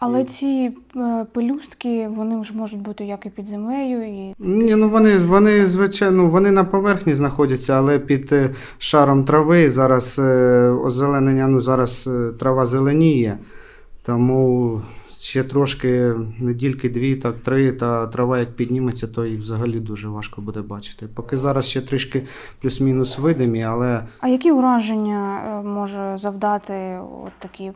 Але 0.06 0.24
ці 0.24 0.72
е, 0.96 1.26
пелюстки, 1.34 2.08
вони 2.08 2.44
ж 2.44 2.54
можуть 2.56 2.82
бути 2.82 3.06
як 3.06 3.26
і 3.26 3.30
під 3.30 3.48
землею, 3.48 4.04
і 4.04 4.36
Ні, 4.40 4.76
ну 4.76 4.90
вони, 4.90 5.18
вони 5.18 5.66
звичайно, 5.66 6.28
вони 6.28 6.52
на 6.52 6.64
поверхні 6.64 7.14
знаходяться, 7.14 7.74
але 7.74 8.00
під 8.00 8.34
е, 8.34 8.50
шаром 8.78 9.26
трави 9.26 9.70
зараз 9.70 10.20
е, 10.20 10.70
озеленення, 10.70 11.48
ну 11.48 11.62
зараз 11.62 12.10
трава 12.40 12.66
зеленіє, 12.66 13.38
тому 14.06 14.82
ще 15.24 15.44
трошки 15.44 16.14
недільки 16.40 16.90
дві, 16.90 17.16
так 17.16 17.36
три, 17.44 17.72
та 17.72 18.08
трава 18.08 18.40
як 18.40 18.56
підніметься, 18.56 19.08
то 19.08 19.26
їх 19.26 19.40
взагалі 19.40 19.80
дуже 19.80 20.08
важко 20.08 20.42
буде 20.42 20.62
бачити. 20.62 21.08
Поки 21.16 21.38
зараз 21.38 21.66
ще 21.66 21.82
трішки 21.82 22.24
плюс-мінус 22.62 23.18
видимі, 23.18 23.64
але 23.64 24.06
А 24.20 24.28
які 24.28 24.52
ураження 24.52 25.42
е, 25.48 25.68
може 25.68 26.18
завдати 26.22 27.00
от 27.26 27.32
такі 27.40 27.72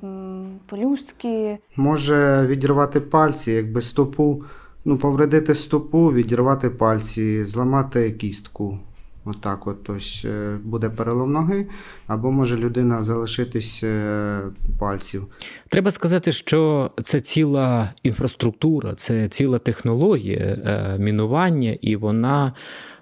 пелюстки? 0.70 1.58
може 1.76 2.48
відірвати 2.48 3.00
пальці, 3.02 3.52
якби 3.52 3.82
стопу, 3.82 4.44
ну, 4.86 4.98
повредити 4.98 5.56
стопу, 5.56 6.14
відірвати 6.14 6.70
пальці, 6.70 7.46
зламати 7.46 8.12
кістку. 8.12 8.80
Отак, 9.30 9.68
от, 9.68 9.90
ось 9.90 10.26
е, 10.26 10.58
буде 10.64 10.90
перелом 10.90 11.32
ноги, 11.32 11.68
або 12.08 12.32
може 12.32 12.58
людина 12.58 13.04
залишитись 13.04 13.84
е, 13.84 14.42
пальців. 14.80 15.28
Треба 15.70 15.92
сказати, 15.92 16.32
що 16.32 16.92
це 17.04 17.22
ціла 17.22 17.94
інфраструктура, 18.04 18.96
це 18.96 19.28
ціла 19.28 19.60
технологія 19.60 20.38
е, 20.38 20.98
мінування, 21.00 21.78
і 21.82 21.96
вона, 21.96 22.54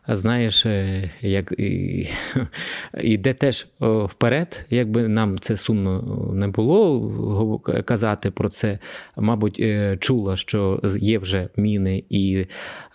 знаєш, 0.08 0.66
е, 0.66 1.12
як 1.22 1.52
і- 1.58 2.10
йде 3.02 3.34
теж 3.34 3.68
вперед. 3.80 4.66
Якби 4.70 5.08
нам 5.08 5.40
це 5.40 5.58
сумно 5.58 6.02
не 6.34 6.48
було 6.48 7.60
казати 7.86 8.32
про 8.32 8.50
це, 8.50 8.80
мабуть, 9.18 9.60
е, 9.60 9.98
чула, 10.00 10.36
що 10.36 10.82
є 11.00 11.20
вже 11.20 11.50
міни 11.58 12.04
і 12.10 12.46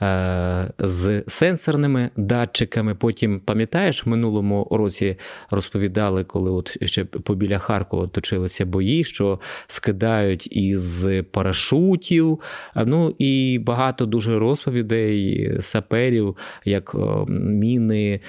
е, 0.03 0.73
з 0.79 1.25
сенсорними 1.27 2.11
датчиками. 2.17 2.95
Потім 2.95 3.41
пам'ятаєш, 3.41 4.07
в 4.07 4.09
минулому 4.09 4.69
році 4.71 5.17
розповідали, 5.51 6.25
коли 6.25 6.51
от 6.51 6.87
ще 6.89 7.05
побіля 7.05 7.59
Харкова 7.59 8.07
точилися 8.07 8.67
бої, 8.67 9.05
що 9.05 9.41
скидають 9.67 10.49
із 10.53 11.09
парашутів. 11.31 12.41
Ну 12.87 13.15
і 13.19 13.59
багато 13.67 14.07
дуже 14.07 14.39
розповідей 14.39 15.57
саперів, 15.61 16.37
як 16.65 16.95
міни 17.29 18.21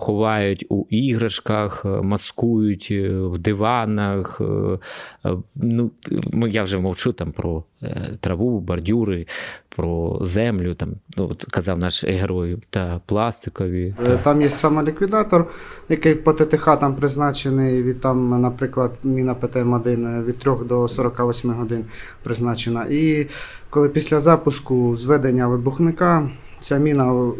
ховають 0.00 0.66
у 0.68 0.86
іграшках, 0.90 1.82
е, 1.84 1.88
маскують 1.88 2.88
е, 2.90 3.08
в 3.10 3.38
диванах. 3.38 4.40
е, 4.40 4.78
Ну, 5.54 5.90
я 6.48 6.62
вже 6.62 6.78
мовчу 6.78 7.12
там 7.12 7.32
про 7.32 7.64
траву, 8.20 8.60
бордюри, 8.60 9.26
про 9.76 10.18
землю, 10.22 10.74
там, 10.74 10.88
ну, 11.18 11.28
от 11.30 11.44
казав 11.44 11.78
наш 11.78 12.04
герой, 12.04 12.58
та 12.70 13.00
пластикові. 13.06 13.94
Там 14.22 14.42
є 14.42 14.48
самоліквідатор, 14.48 15.46
який 15.88 16.14
по 16.14 16.32
ТТХ 16.32 16.64
там 16.64 16.96
призначений 16.96 17.82
від 17.82 18.00
там, 18.00 18.40
наприклад, 18.40 18.92
міна 19.02 19.34
ПТМ-1 19.34 20.24
від 20.24 20.38
3 20.38 20.52
до 20.68 20.88
48 20.88 21.50
годин 21.50 21.84
призначена. 22.22 22.86
І 22.90 23.26
коли 23.70 23.88
після 23.88 24.20
запуску 24.20 24.96
зведення 24.96 25.46
вибухника, 25.46 26.30
ця 26.62 26.78
міна 26.78 27.32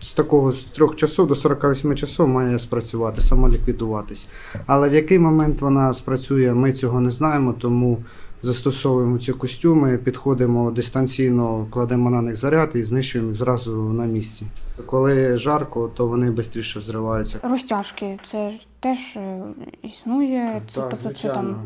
з, 0.00 0.12
такого 0.12 0.52
з 0.52 0.64
3 0.64 0.88
часов 0.96 1.26
до 1.28 1.34
48 1.34 1.96
часов 1.96 2.28
має 2.28 2.58
спрацювати, 2.58 3.20
самоліквідуватись. 3.20 4.28
Але 4.66 4.88
в 4.88 4.94
який 4.94 5.18
момент 5.18 5.60
вона 5.60 5.94
спрацює, 5.94 6.52
ми 6.52 6.72
цього 6.72 7.00
не 7.00 7.10
знаємо, 7.10 7.52
тому 7.52 7.98
застосовуємо 8.42 9.18
ці 9.18 9.32
костюми, 9.32 9.98
підходимо 9.98 10.70
дистанційно, 10.70 11.66
кладемо 11.70 12.10
на 12.10 12.22
них 12.22 12.36
заряд 12.36 12.70
і 12.74 12.82
знищуємо 12.82 13.28
їх 13.28 13.38
зразу 13.38 13.76
на 13.76 14.04
місці. 14.04 14.46
Коли 14.86 15.38
жарко, 15.38 15.90
то 15.94 16.06
вони 16.06 16.42
швидше 16.42 16.78
взриваються. 16.78 17.38
Розтяжки, 17.42 18.18
це 18.26 18.52
теж 18.80 18.98
е, 19.16 19.42
існує. 19.82 20.62
Це, 20.68 20.80
Так, 20.80 20.90
тобто 20.90 20.96
це 20.96 21.02
звичайно. 21.02 21.34
там 21.34 21.56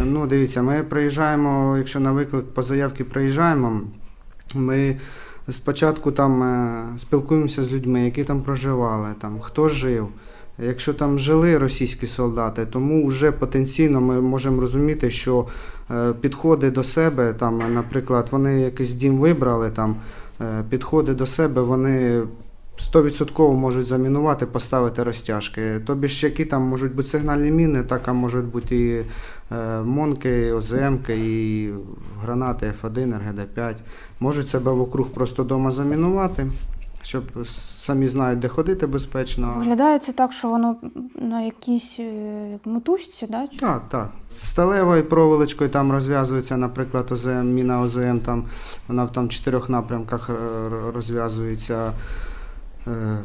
Е, 0.00 0.04
Ну, 0.04 0.26
дивіться, 0.26 0.62
ми 0.62 0.82
приїжджаємо, 0.82 1.76
якщо 1.78 2.00
на 2.00 2.12
виклик 2.12 2.44
по 2.44 2.62
заявці 2.62 3.04
приїжджаємо, 3.04 3.80
ми 4.54 4.96
спочатку 5.52 6.12
там 6.12 6.42
е, 6.42 6.84
спілкуємося 7.00 7.64
з 7.64 7.72
людьми, 7.72 8.04
які 8.04 8.24
там 8.24 8.42
проживали, 8.42 9.08
там, 9.20 9.40
хто 9.40 9.68
жив. 9.68 10.08
Якщо 10.58 10.94
там 10.94 11.18
жили 11.18 11.58
російські 11.58 12.06
солдати, 12.06 12.66
тому 12.66 13.06
вже 13.06 13.32
потенційно 13.32 14.00
ми 14.00 14.20
можемо 14.20 14.60
розуміти, 14.60 15.10
що 15.10 15.46
е, 15.90 16.12
підходи 16.20 16.70
до 16.70 16.82
себе, 16.82 17.32
там, 17.32 17.74
наприклад, 17.74 18.28
вони 18.32 18.60
якийсь 18.60 18.92
дім 18.92 19.18
вибрали, 19.18 19.70
там, 19.70 19.96
е, 20.40 20.64
підходи 20.70 21.14
до 21.14 21.26
себе, 21.26 21.62
вони 21.62 22.22
100% 22.80 23.54
можуть 23.54 23.86
замінувати, 23.86 24.46
поставити 24.46 25.02
розтяжки. 25.02 25.80
Тобі 25.86 26.08
ж 26.08 26.26
які 26.26 26.44
там 26.44 26.62
можуть 26.62 26.94
бути 26.94 27.08
сигнальні 27.08 27.50
міни, 27.50 27.82
так 27.82 28.08
а 28.08 28.12
можуть 28.12 28.44
бути 28.44 28.76
і 28.76 29.04
монки, 29.84 30.52
ОЗМки, 30.52 31.16
і 31.16 31.70
гранати 32.22 32.72
F1, 32.82 33.18
РГД-5. 33.18 33.74
Можуть 34.20 34.48
себе 34.48 34.72
вокруг 34.72 35.10
просто 35.10 35.44
дома 35.44 35.70
замінувати, 35.70 36.46
щоб 37.02 37.24
самі 37.78 38.08
знають, 38.08 38.38
де 38.38 38.48
ходити 38.48 38.86
безпечно. 38.86 39.54
виглядає 39.58 39.98
це 39.98 40.12
так, 40.12 40.32
що 40.32 40.48
воно 40.48 40.76
на 41.14 41.42
якійсь 41.42 41.96
е, 42.00 42.58
мотузці, 42.64 43.26
да? 43.26 43.46
Так, 43.46 43.82
так. 43.88 44.10
Сталевою 44.28 45.04
проволочкою 45.04 45.70
там 45.70 45.92
розв'язується, 45.92 46.56
наприклад, 46.56 47.12
ОЗМ, 47.12 47.54
міна 47.54 47.80
ОЗМ, 47.80 48.18
там, 48.18 48.44
вона 48.88 49.04
в 49.04 49.12
там 49.12 49.28
чотирьох 49.28 49.68
напрямках 49.70 50.30
е, 50.30 50.34
розв'язується. 50.94 51.92
Е, 52.86 53.18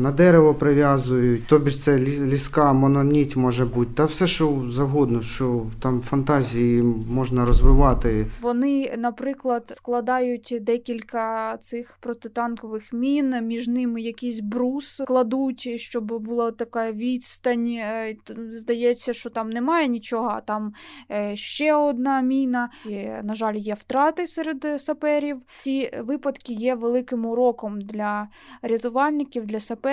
На 0.00 0.12
дерево 0.12 0.54
прив'язують, 0.54 1.46
тобі 1.46 1.70
ж 1.70 1.78
це 1.78 1.98
ліска, 1.98 2.72
мононіть 2.72 3.36
може 3.36 3.64
бути, 3.64 3.90
та 3.94 4.04
все, 4.04 4.26
що 4.26 4.62
завгодно, 4.68 5.22
що 5.22 5.66
там 5.80 6.00
фантазії 6.00 6.82
можна 7.10 7.44
розвивати. 7.44 8.26
Вони, 8.40 8.94
наприклад, 8.98 9.72
складають 9.76 10.58
декілька 10.60 11.56
цих 11.56 11.98
протитанкових 12.00 12.92
мін, 12.92 13.46
між 13.46 13.68
ними 13.68 14.00
якийсь 14.00 14.40
брус 14.40 15.02
кладуть, 15.06 15.80
щоб 15.80 16.04
була 16.04 16.50
така 16.50 16.92
відстань. 16.92 17.66
Е, 17.66 18.16
Здається, 18.54 19.12
що 19.12 19.30
там 19.30 19.50
немає 19.50 19.88
нічого, 19.88 20.28
а 20.28 20.40
там 20.40 20.72
е, 21.10 21.36
ще 21.36 21.74
одна 21.74 22.20
міна. 22.20 22.70
І, 22.86 22.94
на 23.22 23.34
жаль, 23.34 23.54
є 23.54 23.74
втрати 23.74 24.26
серед 24.26 24.66
саперів. 24.76 25.36
Ці 25.56 25.90
випадки 26.00 26.52
є 26.52 26.74
великим 26.74 27.26
уроком 27.26 27.80
для 27.80 28.28
рятувальників, 28.62 29.46
для 29.46 29.60
саперів, 29.60 29.89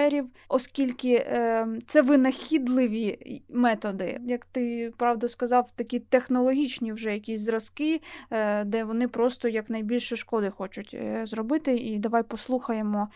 оскільки 0.49 1.13
е, 1.13 1.67
це 1.85 2.01
винахідливі 2.01 3.41
методи. 3.49 4.19
Як 4.25 4.45
ти 4.45 4.93
правда 4.97 5.27
сказав, 5.27 5.71
такі 5.71 5.99
технологічні 5.99 6.93
вже 6.93 7.13
якісь 7.13 7.41
зразки, 7.41 8.01
е, 8.31 8.63
де 8.63 8.83
вони 8.83 9.07
просто 9.07 9.49
якнайбільше 9.49 10.15
шкоди 10.15 10.51
хочуть 10.57 10.93
е, 10.93 11.21
зробити. 11.25 11.75
І 11.75 11.99
давай 11.99 12.23
послухаємо 12.23 13.07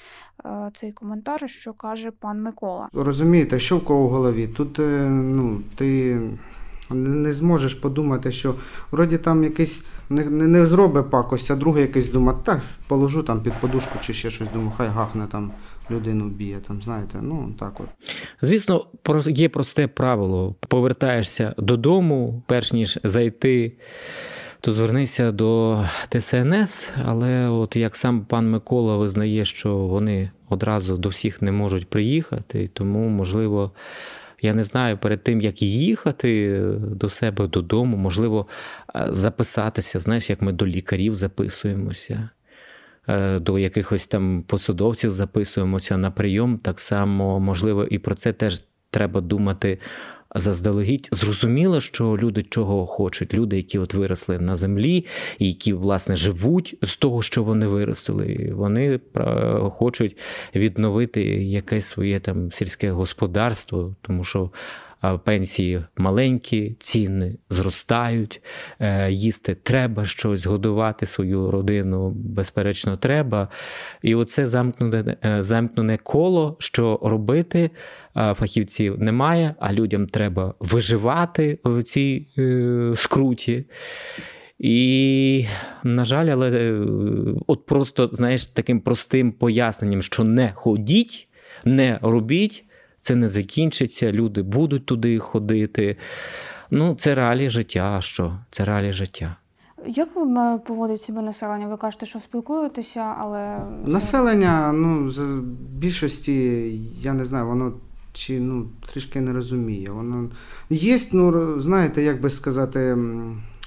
е, 0.46 0.72
цей 0.74 0.91
коментар, 0.91 1.50
що 1.50 1.74
каже 1.74 2.12
пан 2.12 2.41
Микола. 2.41 2.89
Розумієте, 2.94 3.60
що 3.60 3.78
в 3.78 3.86
кого 3.86 4.08
в 4.08 4.10
голові? 4.10 4.48
Тут 4.48 4.80
е, 4.80 5.10
ну, 5.10 5.62
ти 5.76 6.20
не 6.93 7.34
зможеш 7.34 7.73
подумати, 7.73 8.32
що 8.32 8.56
вроді 8.91 9.17
там 9.17 9.43
якийсь 9.43 9.84
не, 10.10 10.25
не, 10.30 10.65
зробить 10.65 11.10
пакость, 11.10 11.51
а 11.51 11.56
другий 11.56 11.82
якийсь 11.82 12.10
думає, 12.10 12.38
так, 12.43 12.62
положу 12.88 13.23
там 13.23 13.41
під 13.41 13.54
подушку 13.54 13.99
чи 14.01 14.13
ще 14.13 14.32
щось, 14.32 14.49
думаю, 14.54 14.71
хай 14.77 14.88
гахне 14.88 15.27
там 15.32 15.51
людину 15.91 16.25
б'є, 16.25 16.58
там, 16.67 16.82
знаєте, 16.82 17.17
ну 17.21 17.54
так 17.60 17.80
от. 17.80 17.88
Звісно, 18.41 18.86
є 19.25 19.49
просте 19.49 19.88
правило: 19.88 20.56
повертаєшся 20.69 21.54
додому, 21.58 22.43
перш 22.47 22.73
ніж 22.73 22.99
зайти, 23.04 23.73
то 24.62 24.73
звернися 24.73 25.32
до 25.32 25.84
ТСНС. 26.10 26.93
Але 27.06 27.49
от 27.49 27.75
як 27.75 27.95
сам 27.95 28.25
пан 28.25 28.49
Микола 28.49 28.97
визнає, 28.97 29.45
що 29.45 29.77
вони 29.77 30.32
одразу 30.49 30.97
до 30.97 31.10
всіх 31.10 31.41
не 31.41 31.51
можуть 31.51 31.89
приїхати, 31.89 32.69
тому 32.73 33.10
можливо. 33.10 33.71
Я 34.41 34.54
не 34.54 34.63
знаю, 34.63 34.97
перед 34.97 35.23
тим, 35.23 35.41
як 35.41 35.62
їхати 35.62 36.62
до 36.80 37.10
себе 37.10 37.47
додому, 37.47 37.97
можливо, 37.97 38.47
е, 38.95 39.08
записатися, 39.10 39.99
знаєш, 39.99 40.30
як 40.30 40.41
ми 40.41 40.51
до 40.51 40.67
лікарів 40.67 41.15
записуємося, 41.15 42.30
е, 43.08 43.39
до 43.39 43.60
якихось 43.60 44.08
там 44.08 44.43
посадовців 44.47 45.12
записуємося 45.12 45.97
на 45.97 46.12
прийом. 46.12 46.58
Так 46.58 46.80
само, 46.80 47.39
можливо, 47.39 47.84
і 47.84 47.99
про 47.99 48.15
це 48.15 48.34
теж 48.34 48.62
треба 48.89 49.21
думати 49.21 49.80
заздалегідь 50.36 51.10
зрозуміло, 51.12 51.82
що 51.82 52.17
люди 52.17 52.41
чого 52.41 52.86
хочуть. 52.86 53.34
Люди, 53.34 53.58
які 53.58 53.80
от 53.80 53.94
виросли 53.94 54.39
на 54.39 54.56
землі, 54.56 55.06
і 55.39 55.48
які 55.48 55.74
власне 55.74 56.15
живуть 56.15 56.78
з 56.82 56.98
того, 56.98 57.22
що 57.22 57.44
вони 57.44 57.67
виростили. 57.67 58.52
Вони 58.56 59.00
хочуть 59.72 60.17
відновити 60.56 61.24
якесь 61.44 61.86
своє 61.86 62.20
там 62.20 62.52
сільське 62.52 62.91
господарство, 62.91 63.96
тому 64.02 64.24
що 64.24 64.52
пенсії 65.23 65.83
маленькі, 65.97 66.75
ціни 66.79 67.37
зростають, 67.49 68.41
е, 68.79 69.11
їсти 69.11 69.55
треба 69.55 70.05
щось, 70.05 70.45
годувати 70.45 71.05
свою 71.05 71.51
родину, 71.51 72.09
безперечно, 72.09 72.97
треба. 72.97 73.47
І 74.01 74.15
оце 74.15 74.47
замкнене, 74.47 75.17
е, 75.25 75.43
замкнене 75.43 75.97
коло, 75.97 76.55
що 76.59 76.99
робити 77.03 77.69
фахівців 78.15 78.99
немає, 78.99 79.55
а 79.59 79.73
людям 79.73 80.07
треба 80.07 80.53
виживати 80.59 81.59
в 81.63 81.83
цій 81.83 82.27
е, 82.37 82.91
скруті. 82.95 83.65
І, 84.59 85.45
на 85.83 86.05
жаль, 86.05 86.27
але 86.27 86.79
от 87.47 87.65
просто, 87.65 88.09
знаєш, 88.13 88.47
таким 88.47 88.79
простим 88.79 89.31
поясненням, 89.31 90.01
що 90.01 90.23
не 90.23 90.51
ходіть, 90.55 91.27
не 91.65 91.99
робіть 92.01 92.65
це 93.01 93.15
не 93.15 93.27
закінчиться, 93.27 94.11
люди 94.11 94.41
будуть 94.41 94.85
туди 94.85 95.19
ходити. 95.19 95.97
Ну, 96.71 96.95
це 96.95 97.15
реалії 97.15 97.49
життя. 97.49 97.95
А 97.97 98.01
що? 98.01 98.37
Це 98.51 98.65
реалії 98.65 98.93
життя. 98.93 99.35
Як 99.87 100.15
ви 100.15 100.59
поводить 100.65 101.01
себе 101.01 101.21
населення? 101.21 101.67
Ви 101.67 101.77
кажете, 101.77 102.05
що 102.05 102.19
спілкуєтеся, 102.19 103.15
але. 103.19 103.59
Населення, 103.85 104.71
ну, 104.73 105.09
з 105.09 105.19
більшості, 105.77 106.33
я 107.01 107.13
не 107.13 107.25
знаю, 107.25 107.45
воно 107.45 107.73
чи 108.13 108.39
ну, 108.39 108.69
трішки 108.93 109.21
не 109.21 109.33
розуміє. 109.33 109.89
Воно 109.91 110.29
є, 110.69 110.99
ну, 111.11 111.59
знаєте, 111.61 112.03
як 112.03 112.21
би 112.21 112.29
сказати, 112.29 112.97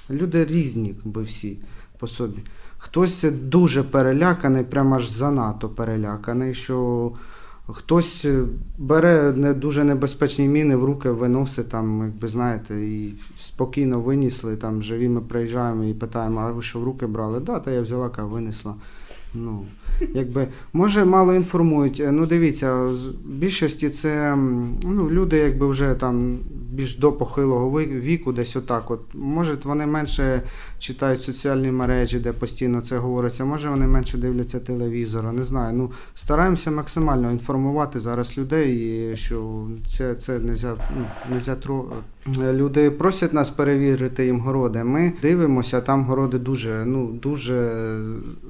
люди 0.09 0.45
різні, 0.45 0.95
якби 1.03 1.23
всі 1.23 1.59
по 1.99 2.07
собі. 2.07 2.39
Хтось 2.77 3.23
дуже 3.23 3.83
переляканий, 3.83 4.63
прямо 4.63 4.95
аж 4.95 5.09
занадто 5.09 5.69
переляканий, 5.69 6.53
що. 6.53 7.11
Хтось 7.67 8.25
е, 8.25 8.43
бере 8.77 9.33
не 9.35 9.53
дуже 9.53 9.83
небезпечні 9.83 10.47
міни 10.47 10.75
в 10.75 10.83
руки, 10.83 11.09
виносить 11.09 11.69
там, 11.69 12.01
якби 12.03 12.27
знаєте, 12.27 12.75
і 12.75 13.13
спокійно 13.39 14.01
винесли. 14.01 14.55
Там 14.55 14.83
живі 14.83 15.09
ми 15.09 15.21
приїжджаємо 15.21 15.83
і 15.83 15.93
питаємо, 15.93 16.39
а 16.39 16.51
ви 16.51 16.61
що 16.61 16.79
в 16.79 16.83
руки 16.83 17.07
брали? 17.07 17.39
Да, 17.39 17.59
та 17.59 17.71
я 17.71 17.81
взяла, 17.81 18.09
ка 18.09 18.23
винесла. 18.23 18.75
Ну, 19.33 19.65
якби, 20.13 20.47
Може, 20.73 21.05
мало 21.05 21.35
інформують. 21.35 22.03
Ну, 22.11 22.25
дивіться, 22.25 22.75
в 22.75 22.97
більшості 23.25 23.89
це 23.89 24.35
ну, 24.83 25.09
люди, 25.09 25.37
якби 25.37 25.67
вже 25.67 25.93
там 25.93 26.37
більш 26.75 26.97
до 26.97 27.11
похилого 27.11 27.81
віку, 27.81 28.33
десь 28.33 28.55
отак. 28.55 28.91
От. 28.91 29.01
Може, 29.13 29.57
вони 29.63 29.85
менше 29.85 30.41
читають 30.79 31.21
соціальні 31.21 31.71
мережі, 31.71 32.19
де 32.19 32.33
постійно 32.33 32.81
це 32.81 32.97
говориться, 32.97 33.45
може 33.45 33.69
вони 33.69 33.87
менше 33.87 34.17
дивляться 34.17 34.59
телевізора, 34.59 35.31
не 35.31 35.43
знаю. 35.43 35.73
Ну, 35.77 35.91
Стараємося 36.15 36.71
максимально 36.71 37.31
інформувати 37.31 37.99
зараз 37.99 38.37
людей, 38.37 38.75
і 39.11 39.17
що 39.17 39.67
це 39.97 40.15
це 40.15 40.39
нельзя, 40.39 40.75
ну, 40.97 41.05
нельзя 41.35 41.55
тро... 41.55 41.85
Люди 42.53 42.91
просять 42.91 43.33
нас 43.33 43.49
перевірити 43.49 44.25
їм 44.25 44.39
городи. 44.39 44.83
Ми 44.83 45.13
дивимося, 45.21 45.81
там 45.81 46.03
городи 46.03 46.37
дуже 46.37 46.85
ну, 46.85 47.11
дуже 47.11 47.71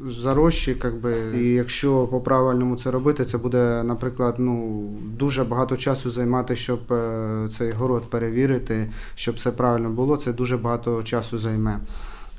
зарощі. 0.07 0.77
Якби. 0.83 1.39
І 1.41 1.49
якщо 1.49 2.07
по-правильному 2.07 2.75
це 2.75 2.91
робити, 2.91 3.25
це 3.25 3.37
буде, 3.37 3.83
наприклад, 3.83 4.35
ну, 4.37 4.87
дуже 5.17 5.43
багато 5.43 5.77
часу 5.77 6.09
займати, 6.09 6.55
щоб 6.55 6.79
е, 6.93 7.49
цей 7.57 7.71
город 7.71 8.03
перевірити, 8.15 8.87
щоб 9.15 9.35
все 9.35 9.51
правильно 9.51 9.89
було. 9.89 10.17
Це 10.17 10.33
дуже 10.33 10.57
багато 10.57 11.03
часу 11.03 11.37
займе. 11.37 11.79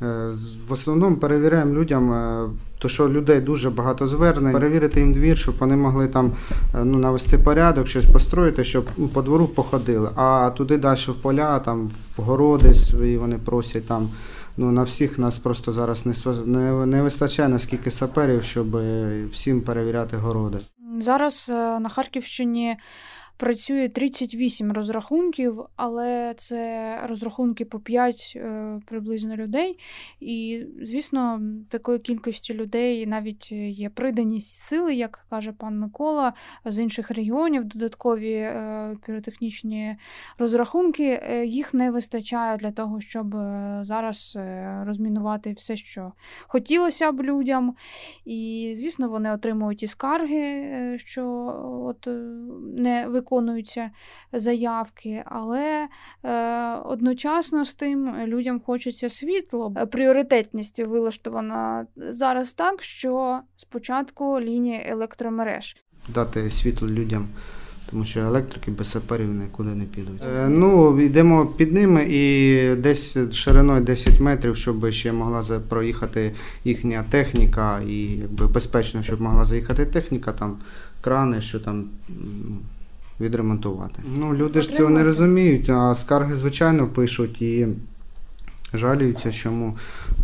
Е, 0.03 0.33
в 0.69 0.73
основному 0.73 1.17
перевіряємо 1.17 1.75
людям, 1.75 2.12
е, 2.12 2.49
то 2.79 2.89
що 2.89 3.09
людей 3.09 3.41
дуже 3.41 3.71
багато 3.71 4.07
звернень, 4.07 4.53
перевірити 4.53 5.01
їм 5.01 5.12
двір, 5.12 5.39
щоб 5.39 5.55
вони 5.59 5.77
могли 5.77 6.09
там 6.09 6.33
е, 6.75 6.85
ну, 6.85 6.99
навести 6.99 7.39
порядок, 7.39 7.87
щось 7.87 8.07
построїти, 8.07 8.65
щоб 8.65 8.89
ну, 8.97 9.09
по 9.09 9.23
двору 9.23 9.47
походили. 9.47 10.09
А 10.17 10.51
туди 10.57 10.77
далі 10.79 10.99
в 10.99 11.15
поля, 11.23 11.59
там 11.59 11.91
в 12.17 12.23
городи 12.23 12.75
свої 12.75 13.19
вони 13.19 13.39
просять 13.39 13.87
там. 13.87 14.09
Ну 14.57 14.71
на 14.73 14.83
всіх 14.83 15.19
нас 15.19 15.39
просто 15.39 15.73
зараз 15.73 16.07
не 16.07 16.15
не, 16.47 16.87
не 16.87 17.03
вистачає 17.03 17.49
наскільки 17.49 17.91
саперів, 17.91 18.43
щоб 18.43 18.67
всім 19.33 19.61
перевіряти 19.61 20.17
городи. 20.17 20.59
Зараз 21.01 21.49
на 21.81 21.89
Харківщині 21.89 22.77
працює 23.37 23.88
38 23.88 24.72
розрахунків, 24.72 25.61
але 25.77 26.35
це 26.37 27.01
розрахунки 27.09 27.64
по 27.64 27.81
5 27.81 28.33
е, 28.37 28.81
приблизно 28.87 29.37
людей. 29.37 29.79
І, 30.20 30.64
звісно, 30.83 31.40
такої 31.68 31.99
кількості 31.99 32.55
людей 32.55 33.07
навіть 33.07 33.53
є 33.53 33.90
приданість 33.90 34.62
сили, 34.62 34.94
як 34.94 35.27
каже 35.31 35.53
пан 35.53 35.79
Микола, 35.79 36.33
з 36.64 36.79
інших 36.79 37.11
регіонів 37.11 37.64
додаткові 37.64 38.33
е, 38.33 38.96
піротехнічні 39.07 39.96
розрахунки. 40.38 41.20
Е, 41.22 41.46
їх 41.46 41.75
не 41.75 41.90
вистачає 41.90 42.57
для 42.57 42.70
того, 42.70 43.01
щоб 43.01 43.35
зараз 43.83 44.38
розмінувати 44.87 45.53
все, 45.53 45.77
що 45.77 46.12
хотілося 46.46 47.12
б 47.12 47.22
людям. 47.22 47.75
І, 48.25 48.72
звісно, 48.77 49.09
вони 49.09 49.33
отримують 49.33 49.83
і 49.83 49.87
скарги, 49.87 50.99
що 50.99 51.25
от 51.87 52.09
не 52.77 53.07
виконують 53.07 53.26
виконуються 53.27 53.91
заявки, 54.33 55.23
але 55.27 55.89
е, 56.25 56.75
одночасно 56.75 57.65
з 57.65 57.75
тим 57.75 58.17
людям 58.27 58.61
хочеться 58.67 59.09
світло. 59.09 59.75
Пріоритетність 59.93 60.79
вилаштована 60.79 61.87
зараз 61.97 62.53
так, 62.53 62.83
що 62.83 63.41
спочатку 63.57 64.41
лінії 64.41 64.83
електромереж. 64.87 65.77
Дати 66.09 66.51
світло 66.51 66.89
людям. 66.89 67.29
Тому 67.91 68.05
що 68.05 68.21
електрики 68.21 68.71
без 68.71 68.91
саперів 68.91 69.35
нікуди 69.35 69.71
не 69.71 69.85
підуть. 69.85 70.23
Е, 70.37 70.49
ну, 70.49 71.01
йдемо 71.01 71.47
під 71.47 71.73
ними 71.73 72.07
і 72.09 72.75
десь 72.75 73.17
шириною 73.33 73.81
10 73.81 74.21
метрів, 74.21 74.57
щоб 74.57 74.91
ще 74.91 75.12
могла 75.12 75.61
проїхати 75.69 76.33
їхня 76.65 77.05
техніка, 77.11 77.81
і 77.89 78.03
якби 78.03 78.47
безпечно, 78.47 79.03
щоб 79.03 79.21
могла 79.21 79.45
заїхати 79.45 79.87
техніка, 79.87 80.33
там 80.33 80.57
крани, 81.01 81.41
що 81.41 81.61
там 81.61 81.89
відремонтувати. 83.20 84.02
Ну, 84.18 84.35
Люди 84.35 84.62
ж 84.62 84.72
цього 84.72 84.90
не 84.90 85.05
розуміють, 85.05 85.70
а 85.70 85.94
скарги, 85.94 86.35
звичайно, 86.35 86.87
пишуть 86.87 87.42
і 87.42 87.68
жалюються, 88.74 89.33
чому 89.33 89.76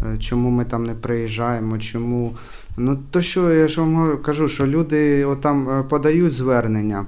е, 0.02 0.18
чому 0.18 0.50
ми 0.50 0.64
там 0.64 0.86
не 0.86 0.94
приїжджаємо, 0.94 1.78
чому. 1.78 2.36
Ну, 2.76 2.98
то 3.10 3.22
що 3.22 3.52
я 3.52 3.68
ж 3.68 3.80
вам 3.80 4.18
кажу, 4.18 4.48
що 4.48 4.66
люди 4.66 5.24
отам 5.24 5.70
е, 5.70 5.82
подають 5.82 6.32
звернення, 6.32 7.06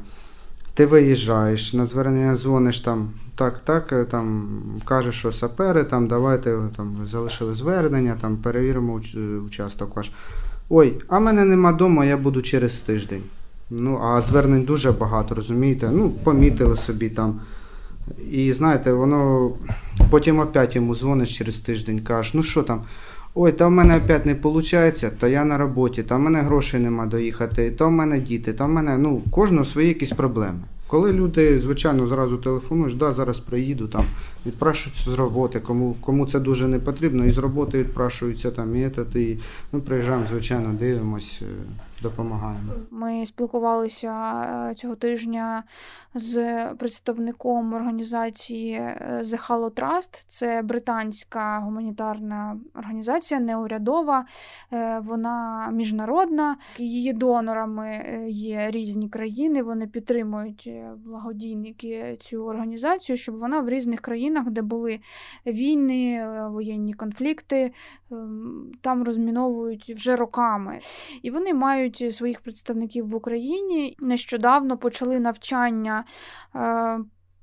ти 0.75 0.87
виїжджаєш, 0.87 1.75
на 1.75 1.87
звернення 1.87 2.37
дзвониш 2.37 2.81
там. 2.81 3.11
Так, 3.37 3.61
так, 3.61 3.92
е, 3.92 4.05
там 4.05 4.49
кажеш, 4.85 5.14
що 5.14 5.33
сапери, 5.33 5.85
там 5.85 6.09
давайте 6.09 6.59
там 6.77 6.97
залишили 7.11 7.55
звернення, 7.55 8.16
там 8.20 8.37
перевіримо 8.37 9.01
участок 9.47 9.97
ваш. 9.97 10.11
Ой, 10.68 10.94
а 11.09 11.20
мене 11.20 11.44
нема 11.44 11.73
вдома, 11.73 12.05
я 12.05 12.16
буду 12.16 12.42
через 12.42 12.81
тиждень. 12.81 13.23
Ну, 13.79 13.99
а 14.03 14.21
звернень 14.21 14.63
дуже 14.63 14.93
багато, 14.93 15.35
розумієте? 15.35 15.91
Ну, 15.93 16.11
помітили 16.11 16.77
собі 16.77 17.09
там. 17.09 17.41
І 18.31 18.53
знаєте, 18.53 18.93
воно 18.93 19.51
потім 20.11 20.39
опять 20.39 20.77
йому 20.77 20.97
дзвониш 20.97 21.39
через 21.39 21.61
тиждень, 21.61 22.01
кажеш, 22.01 22.35
ну 22.35 22.43
що 22.43 22.63
там? 22.63 22.83
Ой, 23.35 23.53
та 23.53 23.67
в 23.67 23.71
мене 23.71 23.97
опять 23.97 24.27
не 24.27 24.35
виходить, 24.35 25.07
то 25.19 25.29
я 25.29 25.45
на 25.45 25.59
роботі, 25.59 26.03
та 26.03 26.17
в 26.17 26.21
мене 26.21 26.41
грошей 26.41 26.81
нема 26.81 27.07
доїхати, 27.07 27.71
то 27.71 27.89
в 27.89 27.91
мене 27.91 28.21
діти, 28.21 28.53
та 28.53 28.65
в 28.65 28.69
мене, 28.69 28.99
ну, 28.99 29.23
кожного 29.31 29.65
свої 29.65 29.89
якісь 29.89 30.11
проблеми. 30.11 30.59
Коли 30.87 31.13
люди, 31.13 31.59
звичайно, 31.59 32.07
зразу 32.07 32.37
телефонують, 32.37 32.99
да, 32.99 33.13
зараз 33.13 33.39
приїду, 33.39 33.89
там, 33.89 34.05
відпрашуються 34.47 35.11
з 35.11 35.15
роботи, 35.15 35.61
кому 35.61 35.97
кому 36.01 36.27
це 36.27 36.41
дуже 36.41 36.69
не 36.69 36.79
потрібно, 36.79 37.25
і 37.25 37.31
з 37.31 37.39
роботи 37.39 37.79
відпрашуються 37.79 38.51
там, 38.51 38.77
і, 38.77 38.91
і 39.15 39.39
ми 39.73 39.81
приїжджаємо, 39.81 40.25
звичайно, 40.31 40.69
дивимось. 40.79 41.43
Допомагаємо. 42.05 42.73
Ми 42.90 43.27
спілкувалися 43.27 44.12
е, 44.71 44.75
цього 44.75 44.97
тижня 44.97 45.64
з 46.14 46.64
представником 46.75 47.75
організації 47.75 48.73
е, 48.73 49.21
The 49.23 49.49
Halo 49.49 49.71
Trust. 49.71 50.25
Це 50.29 50.62
британська 50.62 51.59
гуманітарна 51.59 52.61
організація, 52.75 53.40
неурядова, 53.40 54.27
е, 54.73 54.99
вона 54.99 55.69
міжнародна. 55.73 56.57
Її 56.79 57.12
донорами 57.12 58.05
є 58.29 58.71
різні 58.71 59.09
країни. 59.09 59.62
Вони 59.62 59.87
підтримують 59.87 60.71
благодійники 61.05 62.17
цю 62.21 62.45
організацію, 62.45 63.17
щоб 63.17 63.37
вона 63.37 63.61
в 63.61 63.69
різних 63.69 64.01
країнах, 64.01 64.51
де 64.51 64.62
були 64.62 65.01
війни, 65.47 66.29
воєнні 66.49 66.95
конфлікти, 66.95 67.73
ем, 68.12 68.73
там 68.81 69.05
розміновують 69.05 69.90
вже 69.97 70.17
роками. 70.17 70.81
І 71.23 71.31
вони 71.31 71.55
мають 71.55 71.94
мають 72.01 72.15
своїх 72.15 72.41
представників 72.41 73.09
в 73.09 73.15
Україні. 73.15 73.97
Нещодавно 74.01 74.79
почали 74.79 75.21
навчання. 75.21 76.05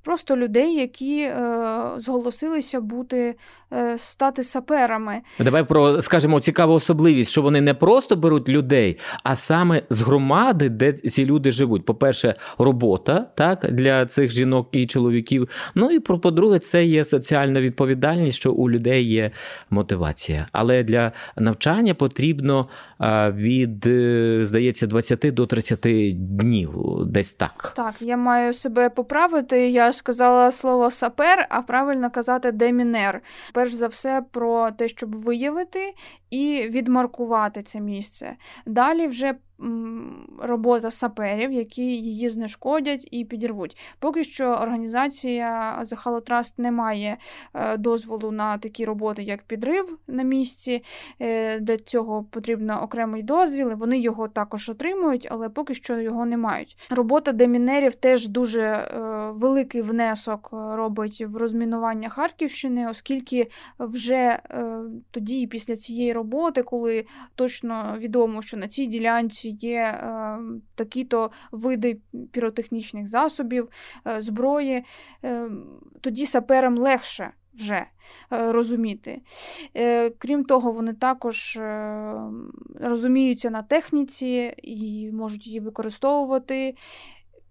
Просто 0.04 0.36
людей, 0.36 0.74
які 0.74 1.18
е, 1.20 1.60
зголосилися 1.96 2.80
бути 2.80 3.34
е, 3.72 3.98
стати 3.98 4.42
саперами. 4.42 5.20
Давай 5.38 5.64
про 5.64 6.02
скажемо 6.02 6.40
цікаву 6.40 6.74
особливість, 6.74 7.30
що 7.30 7.42
вони 7.42 7.60
не 7.60 7.74
просто 7.74 8.16
беруть 8.16 8.48
людей, 8.48 8.98
а 9.22 9.36
саме 9.36 9.82
з 9.90 10.00
громади, 10.00 10.68
де 10.68 10.92
ці 10.92 11.24
люди 11.24 11.50
живуть. 11.50 11.84
По-перше, 11.84 12.34
робота 12.58 13.26
так 13.34 13.72
для 13.72 14.06
цих 14.06 14.32
жінок 14.32 14.68
і 14.72 14.86
чоловіків. 14.86 15.48
Ну 15.74 15.90
і 15.90 16.00
про 16.00 16.18
по-друге, 16.18 16.58
це 16.58 16.84
є 16.84 17.04
соціальна 17.04 17.60
відповідальність, 17.60 18.38
що 18.38 18.52
у 18.52 18.70
людей 18.70 19.04
є 19.04 19.30
мотивація. 19.70 20.46
Але 20.52 20.82
для 20.82 21.12
навчання 21.36 21.94
потрібно 21.94 22.68
від, 23.34 23.86
е, 23.86 24.40
здається, 24.42 24.86
20 24.86 25.30
до 25.30 25.46
30 25.46 25.80
днів, 26.14 26.74
десь 27.06 27.34
так. 27.34 27.72
Так, 27.76 27.94
я 28.00 28.16
маю 28.16 28.52
себе 28.52 28.90
поправити. 28.90 29.70
Я 29.70 29.91
сказала 29.92 30.50
слово 30.50 30.90
сапер, 30.90 31.46
а 31.50 31.62
правильно 31.62 32.10
казати 32.10 32.52
демінер. 32.52 33.20
Перш 33.52 33.72
за 33.72 33.86
все 33.86 34.24
про 34.30 34.70
те, 34.70 34.88
щоб 34.88 35.14
виявити 35.14 35.94
і 36.32 36.68
відмаркувати 36.68 37.62
це 37.62 37.80
місце. 37.80 38.36
Далі 38.66 39.06
вже 39.06 39.34
робота 40.38 40.90
саперів, 40.90 41.52
які 41.52 41.82
її 41.82 42.28
знешкодять 42.28 43.08
і 43.10 43.24
підірвуть. 43.24 43.76
Поки 43.98 44.24
що 44.24 44.44
організація 44.44 45.78
Halo 45.82 46.52
не 46.58 46.72
має 46.72 47.16
е, 47.54 47.76
дозволу 47.76 48.30
на 48.30 48.58
такі 48.58 48.84
роботи, 48.84 49.22
як 49.22 49.42
підрив 49.42 49.98
на 50.06 50.22
місці. 50.22 50.84
Е, 51.20 51.60
Для 51.60 51.76
цього 51.76 52.24
потрібно 52.30 52.82
окремий 52.82 53.22
дозвіл. 53.22 53.72
Вони 53.76 53.98
його 53.98 54.28
також 54.28 54.68
отримують, 54.68 55.28
але 55.30 55.48
поки 55.48 55.74
що 55.74 56.00
його 56.00 56.26
не 56.26 56.36
мають. 56.36 56.76
Робота 56.90 57.32
демінерів 57.32 57.94
теж 57.94 58.28
дуже 58.28 58.62
е, 58.62 58.98
великий 59.34 59.82
внесок 59.82 60.48
робить 60.52 61.24
в 61.28 61.36
розмінування 61.36 62.08
Харківщини, 62.08 62.88
оскільки 62.90 63.50
вже 63.78 64.42
тоді, 65.10 65.46
після 65.46 65.76
цієї 65.76 66.12
роботи, 66.12 66.21
коли 66.62 67.06
точно 67.34 67.96
відомо, 67.98 68.42
що 68.42 68.56
на 68.56 68.68
цій 68.68 68.86
ділянці 68.86 69.48
є 69.48 69.80
е, 69.80 70.38
такі-то 70.74 71.30
види 71.52 71.98
піротехнічних 72.32 73.08
засобів, 73.08 73.68
е, 74.06 74.20
зброї, 74.20 74.84
е, 75.24 75.48
тоді 76.00 76.26
саперам 76.26 76.78
легше 76.78 77.30
вже 77.54 77.86
розуміти. 78.30 79.20
Крім 80.18 80.44
того, 80.44 80.72
вони 80.72 80.92
також 80.92 81.58
розуміються 82.80 83.50
на 83.50 83.62
техніці 83.62 84.54
і 84.62 85.10
можуть 85.12 85.46
її 85.46 85.60
використовувати. 85.60 86.74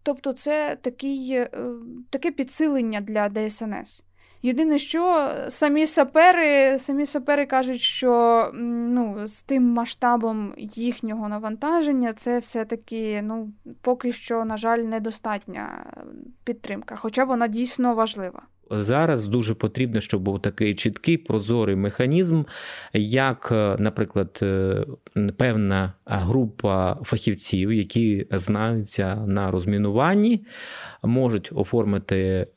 Тобто, 0.04 0.34
це 0.34 0.78
такий, 0.82 1.48
таке 2.10 2.32
підсилення 2.32 3.02
для 3.02 3.30
ДСНС. 3.30 4.04
Єдине, 4.44 4.78
що 4.78 5.32
самі 5.50 5.86
сапери, 5.86 6.80
самі 6.80 7.06
сапери 7.06 7.46
кажуть, 7.46 7.82
що 7.82 8.52
ну, 8.54 9.28
з 9.28 9.42
тим 9.42 9.64
масштабом 9.64 10.54
їхнього 10.58 11.30
навантаження 11.30 12.14
це 12.14 12.40
все-таки 12.40 13.22
ну, 13.24 13.52
поки 13.82 14.12
що, 14.12 14.46
на 14.46 14.58
жаль, 14.58 14.80
недостатня 14.80 15.86
підтримка, 16.44 16.96
хоча 16.96 17.24
вона 17.24 17.48
дійсно 17.48 17.96
важлива. 17.96 18.42
Зараз 18.72 19.28
дуже 19.28 19.54
потрібно, 19.54 20.02
щоб 20.02 20.22
був 20.22 20.42
такий 20.42 20.76
чіткий 20.76 21.18
прозорий 21.18 21.76
механізм, 21.76 22.44
як, 22.94 23.50
е, 23.52 23.76
наприклад, 23.80 24.40
е, 24.42 24.86
певна 25.38 25.94
група 26.06 26.98
фахівців, 27.04 27.74
які 27.74 28.28
знаються 28.32 29.16
на 29.16 29.52
розмінуванні, 29.52 30.46
можуть 31.04 31.50
оформити 31.56 32.18
е, 32.18 32.48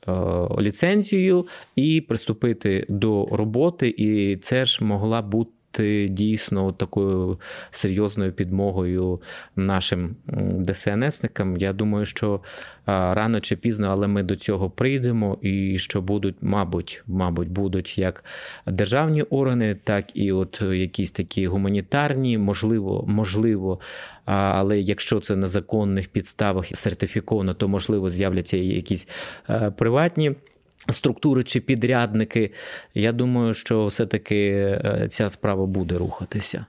ліцензію 0.60 1.46
і 1.76 2.00
приступити 2.00 2.86
до 2.88 3.28
роботи, 3.32 3.94
і 3.96 4.36
це 4.36 4.64
ж 4.64 4.84
могла 4.84 5.22
бути. 5.22 5.50
Дійсно, 6.08 6.72
такою 6.72 7.40
серйозною 7.70 8.32
підмогою 8.32 9.20
нашим 9.56 10.16
ДСНСникам. 10.60 11.56
Я 11.56 11.72
думаю, 11.72 12.06
що 12.06 12.40
рано 12.86 13.40
чи 13.40 13.56
пізно, 13.56 13.88
але 13.90 14.06
ми 14.06 14.22
до 14.22 14.36
цього 14.36 14.70
прийдемо, 14.70 15.38
і 15.42 15.78
що 15.78 16.02
будуть, 16.02 16.36
мабуть, 16.40 17.02
мабуть, 17.06 17.48
будуть 17.48 17.98
як 17.98 18.24
державні 18.66 19.22
органи, 19.22 19.76
так 19.84 20.04
і 20.14 20.32
от 20.32 20.62
якісь 20.62 21.10
такі 21.10 21.46
гуманітарні, 21.46 22.38
можливо, 22.38 23.04
можливо. 23.08 23.80
Але 24.24 24.80
якщо 24.80 25.20
це 25.20 25.36
на 25.36 25.46
законних 25.46 26.08
підставах 26.08 26.66
сертифіковано, 26.74 27.54
то 27.54 27.68
можливо 27.68 28.10
з'являться 28.10 28.56
якісь 28.56 29.08
е, 29.50 29.70
приватні. 29.70 30.34
Структури 30.90 31.44
чи 31.44 31.60
підрядники, 31.60 32.52
я 32.94 33.12
думаю, 33.12 33.54
що 33.54 33.86
все-таки 33.86 34.50
е, 34.84 35.06
ця 35.10 35.28
справа 35.28 35.66
буде 35.66 35.96
рухатися. 35.96 36.66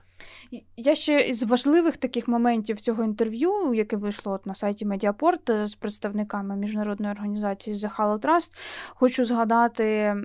Я 0.78 0.94
ще 0.94 1.20
із 1.20 1.42
важливих 1.42 1.96
таких 1.96 2.28
моментів 2.28 2.80
цього 2.80 3.04
інтерв'ю, 3.04 3.74
яке 3.74 3.96
вийшло 3.96 4.32
от 4.32 4.46
на 4.46 4.54
сайті 4.54 4.86
Медіапорт 4.86 5.50
з 5.64 5.74
представниками 5.74 6.56
міжнародної 6.56 7.12
організації 7.12 7.76
The 7.76 7.96
Halo 7.96 8.18
Trust, 8.18 8.52
хочу 8.94 9.24
згадати 9.24 10.16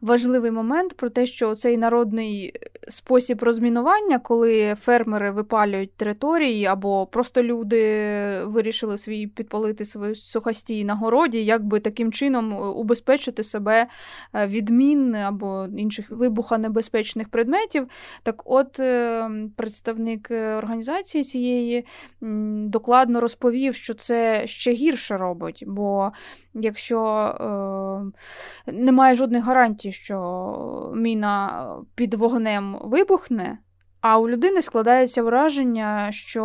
важливий 0.00 0.50
момент 0.50 0.96
про 0.96 1.10
те, 1.10 1.26
що 1.26 1.54
цей 1.54 1.76
народний 1.76 2.54
спосіб 2.88 3.42
розмінування, 3.42 4.18
коли 4.18 4.74
фермери 4.74 5.30
випалюють 5.30 5.96
території, 5.96 6.66
або 6.66 7.06
просто 7.06 7.42
люди 7.42 7.80
вирішили 8.44 8.98
свій 8.98 9.26
підпалити 9.26 9.84
свій 9.84 10.14
сухостій 10.14 10.84
на 10.84 10.94
городі, 10.94 11.44
як 11.44 11.64
би 11.64 11.80
таким 11.80 12.12
чином 12.12 12.52
убезпечити 12.76 13.42
себе 13.42 13.86
е, 14.34 14.46
від 14.46 14.70
мін 14.70 15.14
або 15.14 15.66
інших 15.76 16.10
вибухонебезпечних 16.10 17.28
предметів. 17.28 17.88
Так 18.22 18.42
от 18.44 18.80
е, 18.80 19.30
представник 19.56 20.30
е, 20.30 20.56
організації 20.56 21.24
цієї 21.24 21.84
докладно 22.66 23.20
розповів, 23.20 23.74
що 23.74 23.94
це 23.94 24.46
ще 24.46 24.72
гірше 24.72 25.16
робить, 25.16 25.64
бо 25.66 26.12
якщо 26.54 27.00
е, 28.66 28.72
немає 28.72 29.14
жодних 29.14 29.44
гарантій, 29.44 29.92
що 29.92 30.92
міна 30.96 31.66
під 31.94 32.14
вогнем 32.14 32.78
вибухне. 32.82 33.58
А 34.06 34.18
у 34.18 34.28
людини 34.28 34.62
складається 34.62 35.22
враження, 35.22 36.08
що 36.12 36.42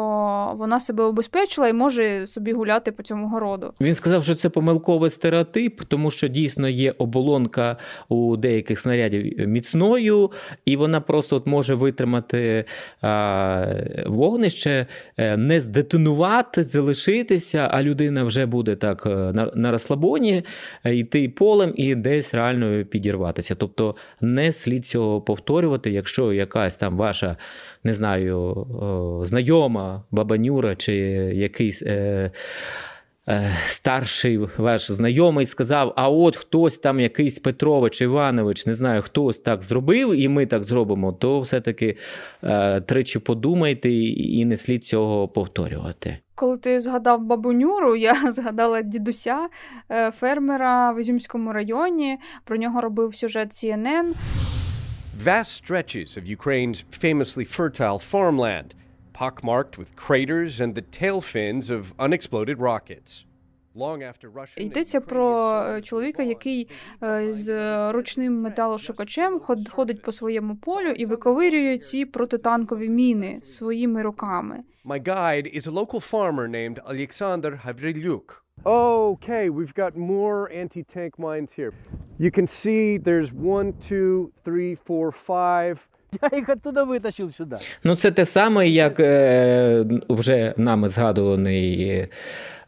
вона 0.56 0.80
себе 0.80 1.04
обезпечила 1.04 1.68
і 1.68 1.74
може 1.74 2.28
собі 2.28 2.54
гуляти 2.54 2.92
по 2.92 3.04
цьому 3.04 3.28
городу. 3.28 3.74
Він 3.82 3.96
сказав, 3.96 4.24
що 4.24 4.36
це 4.36 4.50
помилковий 4.50 5.10
стереотип, 5.10 5.82
тому 5.82 6.12
що 6.12 6.28
дійсно 6.28 6.70
є 6.70 6.94
оболонка 6.98 7.78
у 8.10 8.38
деяких 8.38 8.80
снарядів 8.80 9.48
міцною, 9.48 10.32
і 10.66 10.76
вона 10.76 11.02
просто 11.02 11.36
от 11.36 11.48
може 11.48 11.76
витримати 11.76 12.66
а, 13.02 13.66
вогнище, 14.06 14.86
е, 15.18 15.38
не 15.38 15.62
здетонувати, 15.62 16.64
залишитися, 16.64 17.70
а 17.72 17.84
людина 17.84 18.24
вже 18.24 18.46
буде 18.46 18.76
так 18.76 19.06
е, 19.06 19.10
на, 19.10 19.52
на 19.56 19.72
розслабоні 19.72 20.44
е, 20.84 20.96
йти 20.96 21.30
полем 21.30 21.74
і 21.76 21.96
десь 21.96 22.34
реально 22.34 22.86
підірватися. 22.86 23.56
Тобто 23.56 23.96
не 24.22 24.52
слід 24.52 24.86
цього 24.86 25.22
повторювати, 25.22 25.92
якщо 25.92 26.34
якась 26.34 26.78
там 26.78 26.98
ваша 26.98 27.38
не 27.84 27.94
знаю, 27.94 28.68
знайома 29.24 30.04
бабанюра 30.12 30.76
чи 30.76 30.94
якийсь. 31.36 31.82
Е, 31.82 32.32
е, 33.28 33.58
Старший 33.66 34.38
ваш 34.58 34.92
знайомий 34.92 35.46
сказав: 35.46 35.94
а 35.96 36.10
от 36.10 36.36
хтось 36.36 36.80
там, 36.80 37.00
якийсь 37.00 37.40
Петрович, 37.40 38.02
Іванович, 38.02 38.66
не 38.66 38.74
знаю, 38.74 39.02
хтось 39.02 39.40
так 39.40 39.64
зробив, 39.64 40.16
і 40.16 40.28
ми 40.28 40.46
так 40.46 40.64
зробимо, 40.64 41.12
то 41.14 41.42
все-таки 41.42 41.98
е, 42.44 42.82
тричі 42.82 43.20
подумайте 43.20 43.90
і 43.90 44.46
не 44.46 44.58
слід 44.58 44.86
цього 44.86 45.28
повторювати. 45.28 46.18
Коли 46.36 46.58
ти 46.58 46.80
згадав 46.80 47.22
бабунюру, 47.22 47.96
я 47.96 48.32
згадала 48.32 48.82
дідуся 48.82 49.48
е, 49.92 50.12
фермера 50.12 50.92
в 50.92 51.00
Ізюмському 51.00 51.54
районі. 51.54 52.18
Про 52.44 52.58
нього 52.58 52.82
робив 52.82 53.16
сюжет 53.16 53.50
CNN. 53.50 54.14
Vast 55.19 55.53
stretches 55.63 56.17
of 56.19 56.25
Ukraine's 56.29 56.85
famously 57.03 57.45
fertile 57.45 57.99
farmland, 58.13 58.69
pockmarked 59.13 59.75
with 59.79 59.91
craters 60.07 60.61
and 60.61 60.75
the 60.75 60.83
tail 61.01 61.21
fins 61.21 61.71
of 61.71 61.81
unexploded 61.99 62.59
rockets. 62.71 63.25
Long 63.77 64.03
after 64.03 64.29
Russian 64.31 64.59
and 64.59 64.67
Йдеться 64.73 64.99
Ukrainian 64.99 65.09
про 65.09 65.27
е, 65.29 65.33
soldiers 65.33 65.81
чоловіка, 65.83 66.23
were 66.23 66.27
який 66.29 66.69
gone. 67.01 67.29
е, 67.29 67.33
з 67.33 67.49
е, 67.49 67.93
ручним 67.93 68.41
металошукачем 68.41 69.41
ход- 69.41 69.69
ходить 69.69 70.03
по 70.03 70.13
своєму 70.13 70.57
полю 70.57 70.89
і 70.89 71.07
виковирює 71.07 71.79
ці 71.79 72.05
протитанкові 72.05 72.89
міни 72.89 73.41
своїми 73.43 74.03
руками. 74.03 74.61
My 74.85 75.03
guide 75.09 75.57
is 75.59 75.67
a 75.69 75.73
local 75.73 76.11
farmer 76.13 76.49
named 76.49 76.79
Alexander 76.93 77.67
Havrilyuk. 77.67 78.43
Okay, 78.67 79.51
we've 79.51 79.75
got 79.75 79.97
more 79.97 80.51
anti-tank 80.51 81.19
mines 81.19 81.51
here. 81.55 81.73
You 82.19 82.31
can 82.31 82.47
see 82.47 82.99
there's 82.99 83.31
one, 83.33 83.75
two, 83.89 84.33
three, 84.45 84.75
four, 84.87 85.13
five, 85.13 85.79
Я 86.23 86.39
их 86.39 86.49
оттуда 86.49 86.85
вытащил 86.85 87.31
сюда. 87.31 87.61
Ну, 87.85 87.97
це 87.97 88.11
те 88.11 88.25
саме, 88.25 88.69
як 88.69 89.01
е, 89.01 89.87
вже 90.09 90.55
нами 90.57 90.89
згадуваний 90.89 91.89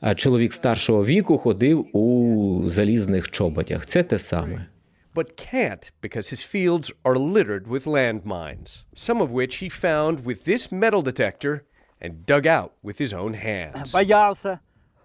е, 0.03 0.15
чоловік 0.15 0.53
старшого 0.53 1.05
віку 1.05 1.39
ходив 1.39 1.97
у 1.97 2.63
залізних 2.67 3.31
чоботях. 3.31 3.87
Це 3.87 4.03
те 4.03 4.19
саме. 4.19 4.67
But 5.15 5.55
can't 5.55 5.93
because 6.03 6.31
his 6.31 6.43
fields 6.43 6.93
are 7.05 7.17
littered 7.17 7.67
with 7.67 7.87
landmines, 7.87 8.85
some 8.95 9.23
of 9.23 9.31
which 9.31 9.63
he 9.63 9.69
found 9.71 10.15
with 10.27 10.45
this 10.45 10.71
metal 10.71 11.03
detector 11.03 11.55
and 12.03 12.13
dug 12.27 12.47
out 12.47 12.71
with 12.85 12.99
his 13.01 13.13
own 13.15 13.33
hands. 13.33 13.93
Боялся. 13.93 14.59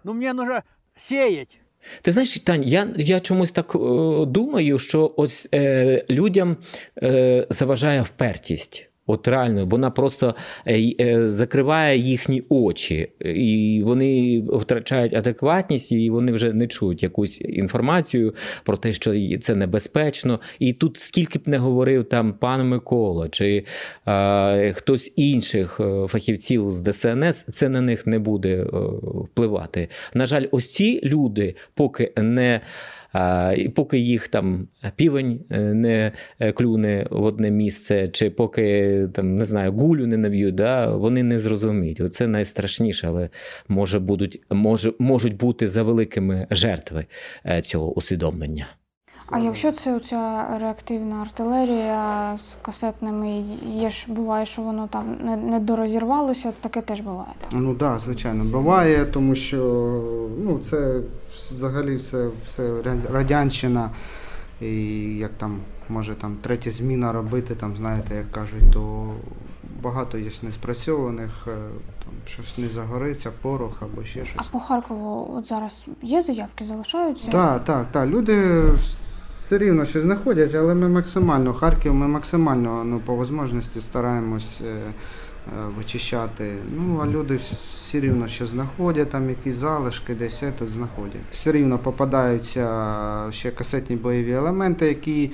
Ну 0.04 0.12
мне 0.12 0.32
нужно 0.32 0.62
сеять. 0.99 1.59
Ти 2.01 2.11
знаєш, 2.11 2.39
Тань, 2.39 2.63
я, 2.63 2.93
я 2.97 3.19
чомусь 3.19 3.51
так 3.51 3.75
е, 3.75 3.79
думаю, 4.25 4.79
що 4.79 5.13
ось 5.17 5.47
е, 5.53 6.05
людям 6.09 6.57
е, 7.03 7.47
заважає 7.49 8.01
впертість. 8.01 8.86
От 9.07 9.27
реально, 9.27 9.65
вона 9.65 9.91
просто 9.91 10.35
е, 10.65 10.93
е, 10.99 11.27
закриває 11.27 11.97
їхні 11.97 12.43
очі, 12.49 13.07
і 13.19 13.81
вони 13.85 14.39
втрачають 14.53 15.13
адекватність, 15.13 15.91
і 15.91 16.09
вони 16.09 16.31
вже 16.31 16.53
не 16.53 16.67
чують 16.67 17.03
якусь 17.03 17.41
інформацію 17.41 18.35
про 18.63 18.77
те, 18.77 18.93
що 18.93 19.13
це 19.41 19.55
небезпечно. 19.55 20.39
І 20.59 20.73
тут 20.73 20.99
скільки 20.99 21.39
б 21.39 21.47
не 21.47 21.57
говорив 21.57 22.03
там 22.03 22.33
пан 22.33 22.69
Микола 22.69 23.29
чи 23.29 23.65
е, 24.07 24.73
хтось 24.73 25.11
інших 25.15 25.79
е, 25.79 26.07
фахівців 26.07 26.71
з 26.71 26.81
ДСНС, 26.81 27.43
це 27.43 27.69
на 27.69 27.81
них 27.81 28.07
не 28.07 28.19
буде 28.19 28.65
впливати. 29.03 29.89
На 30.13 30.25
жаль, 30.25 30.45
ось 30.51 30.73
ці 30.73 31.01
люди, 31.03 31.55
поки 31.73 32.13
не. 32.17 32.61
І 33.57 33.69
поки 33.69 33.97
їх 33.97 34.27
там 34.27 34.67
півень 34.95 35.39
е, 35.49 35.59
не 35.59 36.11
е, 36.39 36.51
клюне 36.51 37.07
в 37.11 37.23
одне 37.23 37.51
місце, 37.51 38.07
чи 38.07 38.29
поки 38.29 39.07
там 39.13 39.35
не 39.35 39.45
знаю, 39.45 39.71
гулю 39.71 40.07
не 40.07 40.17
наб'ють, 40.17 40.55
да, 40.55 40.87
вони 40.95 41.23
не 41.23 41.39
зрозуміють. 41.39 41.99
Оце 41.99 42.27
найстрашніше, 42.27 43.07
але 43.07 43.29
може 43.67 43.99
будуть, 43.99 44.41
може, 44.49 44.93
можуть 44.99 45.37
бути 45.37 45.67
за 45.67 45.83
великими 45.83 46.47
жертви 46.51 47.05
е, 47.45 47.61
цього 47.61 47.93
усвідомлення. 47.93 48.67
А 49.29 49.39
якщо 49.39 49.71
це 49.71 49.95
оця 49.95 50.45
реактивна 50.59 51.15
артилерія 51.15 52.37
з 52.37 52.65
касетними, 52.65 53.45
є 53.65 53.89
ж 53.89 54.05
буває, 54.07 54.45
що 54.45 54.61
воно 54.61 54.87
там 54.87 55.17
не, 55.23 55.37
не 55.37 55.59
дорозірвалося, 55.59 56.53
таке 56.61 56.81
теж 56.81 57.01
буває. 57.01 57.31
Так? 57.39 57.49
Ну 57.51 57.75
так, 57.75 57.77
да, 57.77 57.99
звичайно, 57.99 58.43
буває, 58.43 59.05
тому 59.05 59.35
що 59.35 59.57
ну, 60.43 60.59
це 60.59 61.01
взагалі 61.51 61.95
все, 61.95 62.27
все 62.43 62.81
радянщина. 63.11 63.89
І 64.61 64.75
як 65.17 65.31
там 65.37 65.59
може 65.89 66.15
там 66.15 66.37
третя 66.41 66.71
зміна 66.71 67.11
робити, 67.11 67.55
там, 67.55 67.77
знаєте, 67.77 68.15
як 68.15 68.31
кажуть, 68.31 68.71
то 68.73 69.11
багато 69.81 70.17
є 70.17 70.31
неспрацьованих, 70.43 71.47
е, 71.47 71.51
там 71.99 72.13
щось 72.27 72.57
не 72.57 72.69
загориться, 72.69 73.31
порох 73.41 73.81
або 73.81 74.03
ще 74.03 74.21
А 74.21 74.25
щось. 74.25 74.49
по 74.49 74.59
Харкову 74.59 75.33
от 75.37 75.47
зараз 75.47 75.85
є 76.01 76.21
заявки, 76.21 76.65
залишаються? 76.65 77.31
Так, 77.31 77.65
так, 77.65 77.85
так. 77.91 78.07
Люди 78.07 78.63
все 79.47 79.57
рівно 79.57 79.85
щось 79.85 80.01
знаходять, 80.01 80.55
але 80.55 80.73
ми 80.73 80.89
максимально, 80.89 81.53
Харків, 81.53 81.93
ми 81.93 82.07
максимально 82.07 82.83
ну, 82.83 82.99
по 82.99 83.15
можливості 83.15 83.81
стараємось 83.81 84.61
е, 84.61 84.67
е, 84.67 84.91
вичищати. 85.77 86.55
Ну, 86.75 86.99
а 87.03 87.07
люди 87.07 87.35
все 87.35 87.99
рівно 87.99 88.27
ще 88.27 88.45
знаходять 88.45 89.09
там 89.09 89.29
якісь 89.29 89.55
залишки, 89.55 90.15
десь 90.15 90.43
тут 90.59 90.69
знаходять. 90.69 91.21
Все 91.31 91.51
рівно 91.51 91.79
попадаються 91.79 93.31
ще 93.31 93.51
касетні 93.51 93.95
бойові 93.95 94.31
елементи, 94.31 94.87
які 94.87 95.31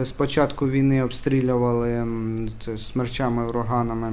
е, 0.00 0.04
з 0.04 0.10
початку 0.10 0.68
війни 0.68 1.02
обстрілювали 1.02 2.06
смерчами, 2.78 3.48
ураганами. 3.48 4.12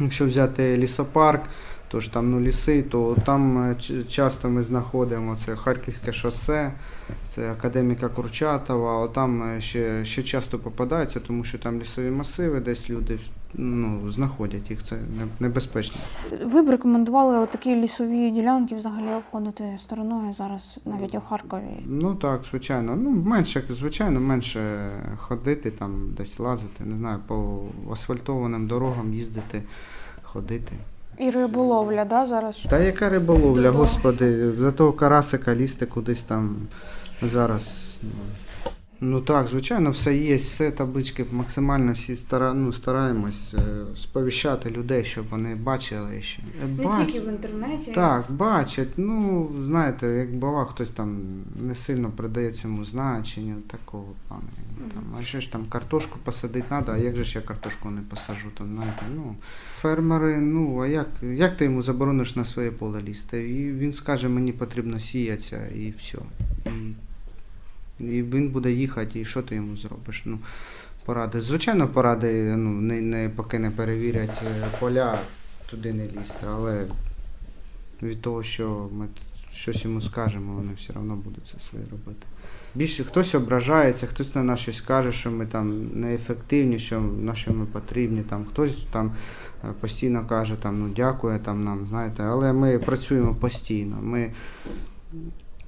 Якщо 0.00 0.26
взяти 0.26 0.76
лісопарк, 0.76 1.42
то 1.90 2.00
ж 2.00 2.12
там 2.12 2.30
ну, 2.30 2.40
ліси, 2.40 2.82
то 2.82 3.16
там 3.24 3.70
е, 3.70 3.76
часто 4.08 4.48
ми 4.48 4.62
знаходимо 4.62 5.36
це 5.46 5.56
Харківське 5.56 6.12
шосе, 6.12 6.72
це 7.28 7.52
академіка 7.52 8.08
Курчатова, 8.08 9.04
а 9.04 9.08
там 9.08 9.42
е, 9.42 9.60
ще, 9.60 10.04
ще 10.04 10.22
часто 10.22 10.58
попадаються, 10.58 11.20
тому 11.20 11.44
що 11.44 11.58
там 11.58 11.80
лісові 11.80 12.10
масиви, 12.10 12.60
десь 12.60 12.90
люди 12.90 13.18
ну, 13.54 14.10
знаходять 14.10 14.70
їх, 14.70 14.82
це 14.84 14.98
небезпечно. 15.40 16.00
Ви 16.44 16.62
б 16.62 16.70
рекомендували 16.70 17.46
такі 17.46 17.76
лісові 17.76 18.30
ділянки 18.30 18.74
взагалі 18.74 19.14
обходити 19.14 19.78
стороною 19.80 20.34
зараз 20.38 20.78
навіть 20.84 21.14
у 21.14 21.20
Харкові. 21.20 21.82
Ну 21.86 22.14
так, 22.14 22.40
звичайно. 22.50 22.96
Ну, 22.96 23.10
менше, 23.10 23.62
звичайно, 23.70 24.20
менше 24.20 24.90
ходити, 25.16 25.70
там 25.70 26.14
десь 26.16 26.38
лазити, 26.38 26.84
не 26.84 26.96
знаю, 26.96 27.18
по 27.26 27.62
асфальтованим 27.92 28.66
дорогам 28.66 29.14
їздити, 29.14 29.62
ходити. 30.22 30.72
І 31.20 31.30
риболовля, 31.30 32.04
да, 32.04 32.26
зараз? 32.26 32.66
Та 32.68 32.78
яка 32.78 33.08
риболовля, 33.08 33.70
господи, 33.70 34.52
за 34.52 34.72
того 34.72 34.92
карасика 34.92 35.54
лізти 35.54 35.86
кудись 35.86 36.22
там 36.22 36.56
зараз. 37.22 37.96
Ну. 39.00 39.20
Так, 39.20 39.46
звичайно, 39.46 39.90
все 39.90 40.16
є, 40.16 40.36
все 40.36 40.70
таблички 40.70 41.24
максимально 41.32 41.92
всі 41.92 42.16
стара, 42.16 42.54
ну, 42.54 42.72
стараємось 42.72 43.54
е, 43.54 43.60
сповіщати 43.96 44.70
людей, 44.70 45.04
щоб 45.04 45.28
вони 45.30 45.54
бачили 45.54 46.22
ще. 46.22 46.42
Е, 46.64 46.66
бач- 46.82 47.24
в 47.24 47.28
інтернеті. 47.28 47.92
Так, 47.92 48.24
бачать. 48.28 48.88
Ну, 48.96 49.50
знаєте, 49.64 50.06
як 50.06 50.34
бува, 50.34 50.64
хтось 50.64 50.90
там 50.90 51.20
не 51.60 51.74
сильно 51.74 52.10
придає 52.10 52.52
цьому 52.52 52.84
значення, 52.84 53.54
такого 53.66 54.06
плану. 54.28 54.42
Там, 54.94 55.02
а 55.20 55.22
що 55.24 55.40
ж 55.40 55.52
там 55.52 55.64
картошку 55.64 56.18
посадити 56.24 56.64
треба, 56.68 56.94
а 56.94 56.96
як 56.96 57.16
же 57.16 57.24
ж 57.24 57.38
я 57.38 57.40
картошку 57.40 57.90
не 57.90 58.00
посаджу? 58.00 58.48
Там, 58.58 58.74
знаєте, 58.74 59.02
ну, 59.16 59.36
фермери, 59.80 60.36
ну, 60.36 60.80
а 60.82 60.86
як, 60.86 61.08
як 61.22 61.56
ти 61.56 61.64
йому 61.64 61.82
заборониш 61.82 62.36
на 62.36 62.44
своє 62.44 62.70
поле 62.70 63.02
лізти? 63.02 63.50
І 63.50 63.72
він 63.72 63.92
скаже, 63.92 64.28
мені 64.28 64.52
потрібно 64.52 65.00
сіятися 65.00 65.66
і 65.74 65.94
все. 65.98 66.18
І, 66.66 66.70
і 68.00 68.22
він 68.22 68.48
буде 68.48 68.72
їхати, 68.72 69.20
і 69.20 69.24
що 69.24 69.42
ти 69.42 69.54
йому 69.54 69.76
зробиш? 69.76 70.22
Ну, 70.24 70.38
поради. 71.04 71.40
Звичайно, 71.40 71.88
поради, 71.88 72.56
ну, 72.56 72.70
не, 72.70 73.00
не, 73.00 73.28
поки 73.28 73.58
не 73.58 73.70
перевірять 73.70 74.42
е, 74.46 74.66
поля, 74.80 75.18
туди 75.70 75.92
не 75.92 76.04
лізти, 76.04 76.46
але 76.46 76.86
від 78.02 78.22
того, 78.22 78.42
що 78.42 78.88
ми 78.92 79.06
щось 79.54 79.84
йому 79.84 80.00
скажемо, 80.00 80.52
вони 80.52 80.72
все 80.76 80.92
одно 80.92 81.16
будуть 81.16 81.46
це 81.46 81.60
своє 81.60 81.84
робити. 81.90 82.26
Більше 82.74 83.04
хтось 83.04 83.34
ображається, 83.34 84.06
хтось 84.06 84.34
на 84.34 84.42
нас 84.42 84.60
щось 84.60 84.80
каже, 84.80 85.12
що 85.12 85.30
ми 85.30 85.46
там 85.46 85.88
неефективні, 85.94 86.78
що 86.78 87.00
на 87.00 87.34
що 87.34 87.52
ми 87.52 87.66
потрібні. 87.66 88.22
Там 88.22 88.44
хтось 88.44 88.84
там 88.92 89.12
е, 89.64 89.72
постійно 89.80 90.26
каже, 90.26 90.56
там 90.62 90.80
ну 90.80 90.88
дякує 90.88 91.38
там 91.38 91.64
нам, 91.64 91.86
знаєте, 91.88 92.22
але 92.22 92.52
ми 92.52 92.78
працюємо 92.78 93.34
постійно. 93.34 93.98
Ми 94.02 94.30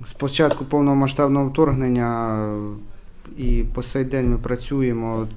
з 0.04 0.12
початку 0.12 0.64
повномасштабного 0.64 1.48
вторгнення 1.48 2.38
і 3.38 3.64
по 3.74 3.82
сей 3.82 4.04
день 4.04 4.30
ми 4.30 4.38
працюємо. 4.38 5.28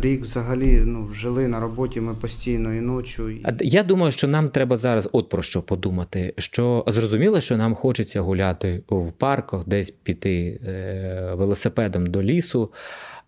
Рік 0.00 0.22
взагалі 0.22 0.82
ну, 0.86 1.12
жили 1.12 1.48
на 1.48 1.60
роботі 1.60 2.00
ми 2.00 2.14
постійно 2.14 2.74
і 2.74 2.80
ночі. 2.80 3.22
Я 3.60 3.82
думаю, 3.82 4.12
що 4.12 4.28
нам 4.28 4.48
треба 4.48 4.76
зараз 4.76 5.08
от 5.12 5.28
про 5.28 5.42
що 5.42 5.62
подумати. 5.62 6.34
Що 6.38 6.84
зрозуміло, 6.86 7.40
що 7.40 7.56
нам 7.56 7.74
хочеться 7.74 8.20
гуляти 8.20 8.82
в 8.88 9.12
парках, 9.12 9.68
десь 9.68 9.90
піти 9.90 10.60
е, 10.66 11.34
велосипедом 11.34 12.06
до 12.06 12.22
лісу. 12.22 12.72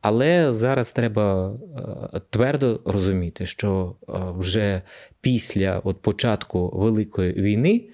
Але 0.00 0.52
зараз 0.52 0.92
треба 0.92 1.54
е, 2.14 2.20
твердо 2.30 2.80
розуміти, 2.84 3.46
що 3.46 3.94
е, 4.08 4.12
вже 4.38 4.82
після 5.20 5.80
от 5.84 6.02
початку 6.02 6.70
Великої 6.74 7.32
війни 7.32 7.88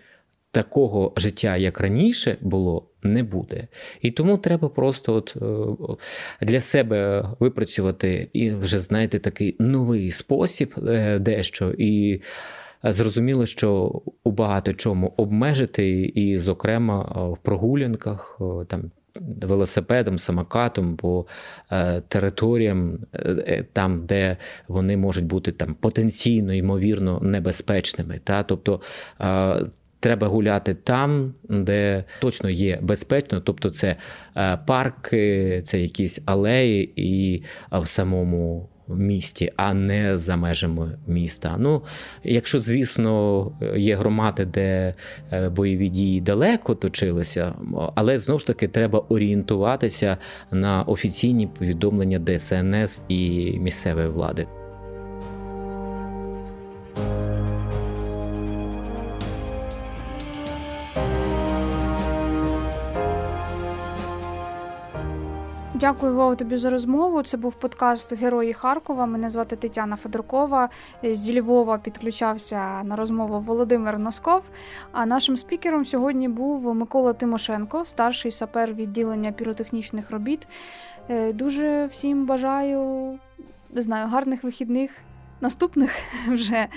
такого 0.53 1.12
життя, 1.17 1.57
як 1.57 1.81
раніше 1.81 2.37
було, 2.41 2.88
не 3.03 3.23
буде. 3.23 3.69
І 4.01 4.11
тому 4.11 4.38
треба 4.38 4.69
просто 4.69 5.15
от 5.15 5.37
е, 5.37 6.47
для 6.47 6.61
себе 6.61 7.25
випрацювати 7.41 8.31
і 8.33 8.51
вже 8.51 8.81
знаєте 8.81 9.19
такий 9.19 9.57
новий 9.59 10.11
спосіб 10.11 10.75
е, 10.88 11.19
дещо. 11.19 11.75
І 11.79 12.21
зрозуміло, 12.85 13.47
що 13.47 14.03
у 14.25 14.31
багато 14.31 14.73
чому 14.73 15.15
обмежити, 15.17 15.91
і, 16.01 16.38
зокрема, 16.38 17.12
е, 17.17 17.33
в 17.33 17.38
прогулянках 17.43 18.41
там. 18.69 18.91
Велосипедом, 19.43 20.19
самокатом 20.19 20.97
по 20.97 21.27
територіям, 22.09 22.99
там, 23.73 24.07
де 24.07 24.37
вони 24.69 24.97
можуть 24.97 25.25
бути 25.25 25.53
там 25.53 25.75
потенційно 25.75 26.55
ймовірно 26.55 27.21
небезпечними. 27.21 28.21
Та? 28.25 28.43
Тобто 28.43 28.81
треба 30.03 30.27
гуляти 30.27 30.75
там, 30.75 31.35
де 31.49 32.05
точно 32.21 32.51
є 32.51 32.79
безпечно, 32.83 33.41
тобто 33.41 33.71
це 33.71 33.97
е, 34.37 34.59
парки, 34.67 35.62
це 35.65 35.81
якісь 35.81 36.21
алеї 36.27 36.93
і 36.97 37.43
в 37.73 37.87
самому 37.87 38.69
місті, 38.88 39.53
а 39.57 39.75
не 39.75 40.19
за 40.19 40.37
межами 40.37 40.99
міста. 41.07 41.57
Ну, 41.59 41.83
якщо, 42.25 42.59
звісно, 42.59 43.53
є 43.77 43.97
громади, 43.97 44.45
де 44.45 44.95
е, 45.33 45.49
бойові 45.49 45.88
дії 45.88 46.21
далеко 46.21 46.75
точилися, 46.75 47.55
але 47.95 48.19
знову 48.19 48.38
ж 48.38 48.47
таки 48.47 48.69
треба 48.69 48.99
орієнтуватися 49.09 50.17
на 50.51 50.83
офіційні 50.83 51.47
повідомлення 51.47 52.19
ДСНС 52.19 53.03
і 53.09 53.53
місцевої 53.59 54.09
влади. 54.09 54.47
Дякую, 65.83 66.14
Вова, 66.14 66.35
тобі 66.35 66.57
за 66.57 66.70
розмову. 66.70 67.22
Це 67.22 67.37
був 67.37 67.55
подкаст 67.55 68.16
Герої 68.16 68.53
Харкова. 68.53 69.07
Мене 69.07 69.30
звати 69.30 69.57
Тетяна 69.57 69.97
Федоркова. 69.97 70.68
Зі 71.03 71.41
Львова 71.41 71.78
підключався 71.78 72.83
на 72.83 72.97
розмову 72.97 73.41
Володимир 73.41 73.99
Носков. 73.99 74.51
А 74.93 75.07
нашим 75.07 75.37
спікером 75.37 75.85
сьогодні 75.85 76.28
був 76.28 76.74
Микола 76.74 77.12
Тимошенко, 77.12 77.85
старший 77.85 78.30
сапер 78.30 78.74
відділення 78.74 79.33
піротехнічних 79.33 80.11
робіт. 80.11 80.49
Е, 81.09 81.33
Дуже 81.33 81.87
всім 81.87 82.26
бажаю 82.26 83.18
не 83.72 83.83
знаю, 83.83 84.09
гарних 84.09 84.45
вихідних. 84.45 84.91
Наступних 85.43 85.90
вже 86.28 86.68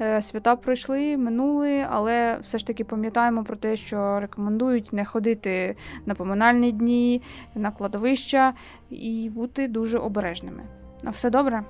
е, 0.00 0.22
свята 0.22 0.56
пройшли, 0.56 1.16
минули, 1.16 1.86
але 1.90 2.38
все 2.40 2.58
ж 2.58 2.66
таки 2.66 2.84
пам'ятаємо 2.84 3.44
про 3.44 3.56
те, 3.56 3.76
що 3.76 4.20
рекомендують 4.20 4.92
не 4.92 5.04
ходити 5.04 5.76
на 6.06 6.14
поминальні 6.14 6.72
дні, 6.72 7.22
на 7.54 7.70
кладовища 7.70 8.54
і 8.90 9.30
бути 9.34 9.68
дуже 9.68 9.98
обережними. 9.98 10.62
На 11.02 11.10
все 11.10 11.30
добре. 11.30 11.64